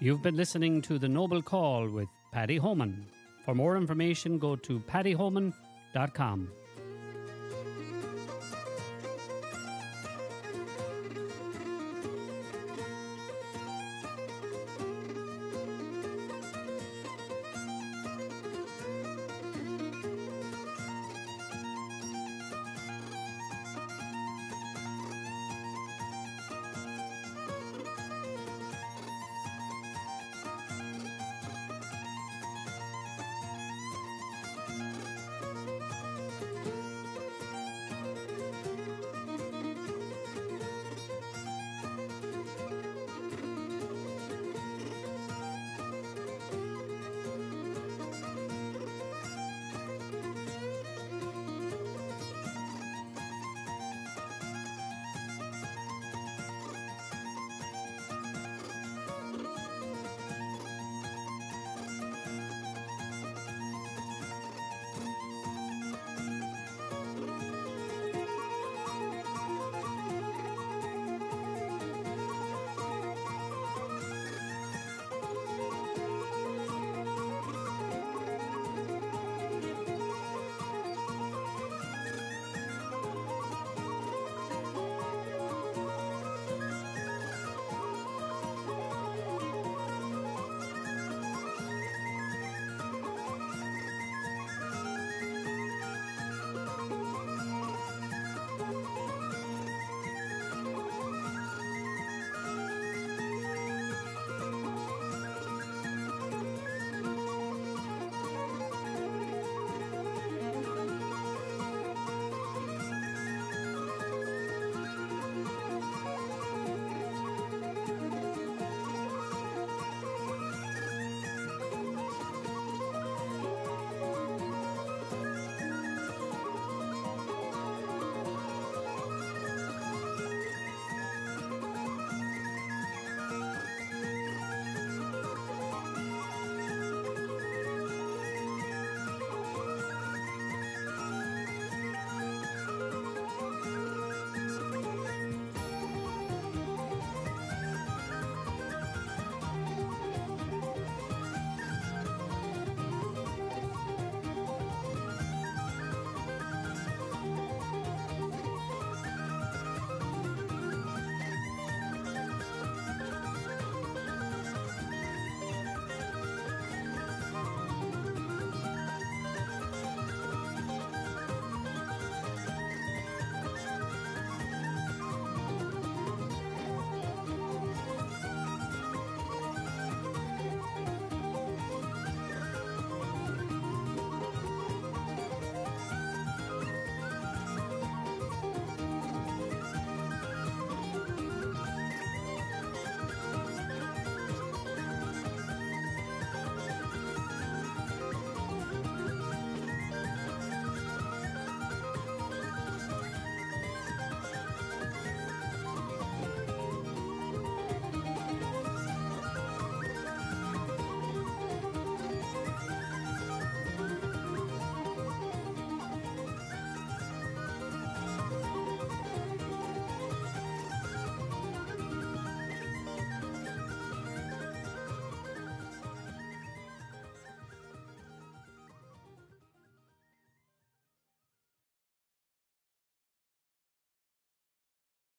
You've 0.07 0.23
been 0.23 0.37
listening 0.37 0.83
to 0.83 1.01
The 1.01 1.09
Noble 1.09 1.43
Call 1.43 1.89
with 1.89 2.07
Paddy 2.31 2.59
Homan. 2.59 3.07
For 3.45 3.57
more 3.57 3.77
information, 3.77 4.39
go 4.39 4.55
to 4.55 4.79
paddyhoman.com. 4.79 6.53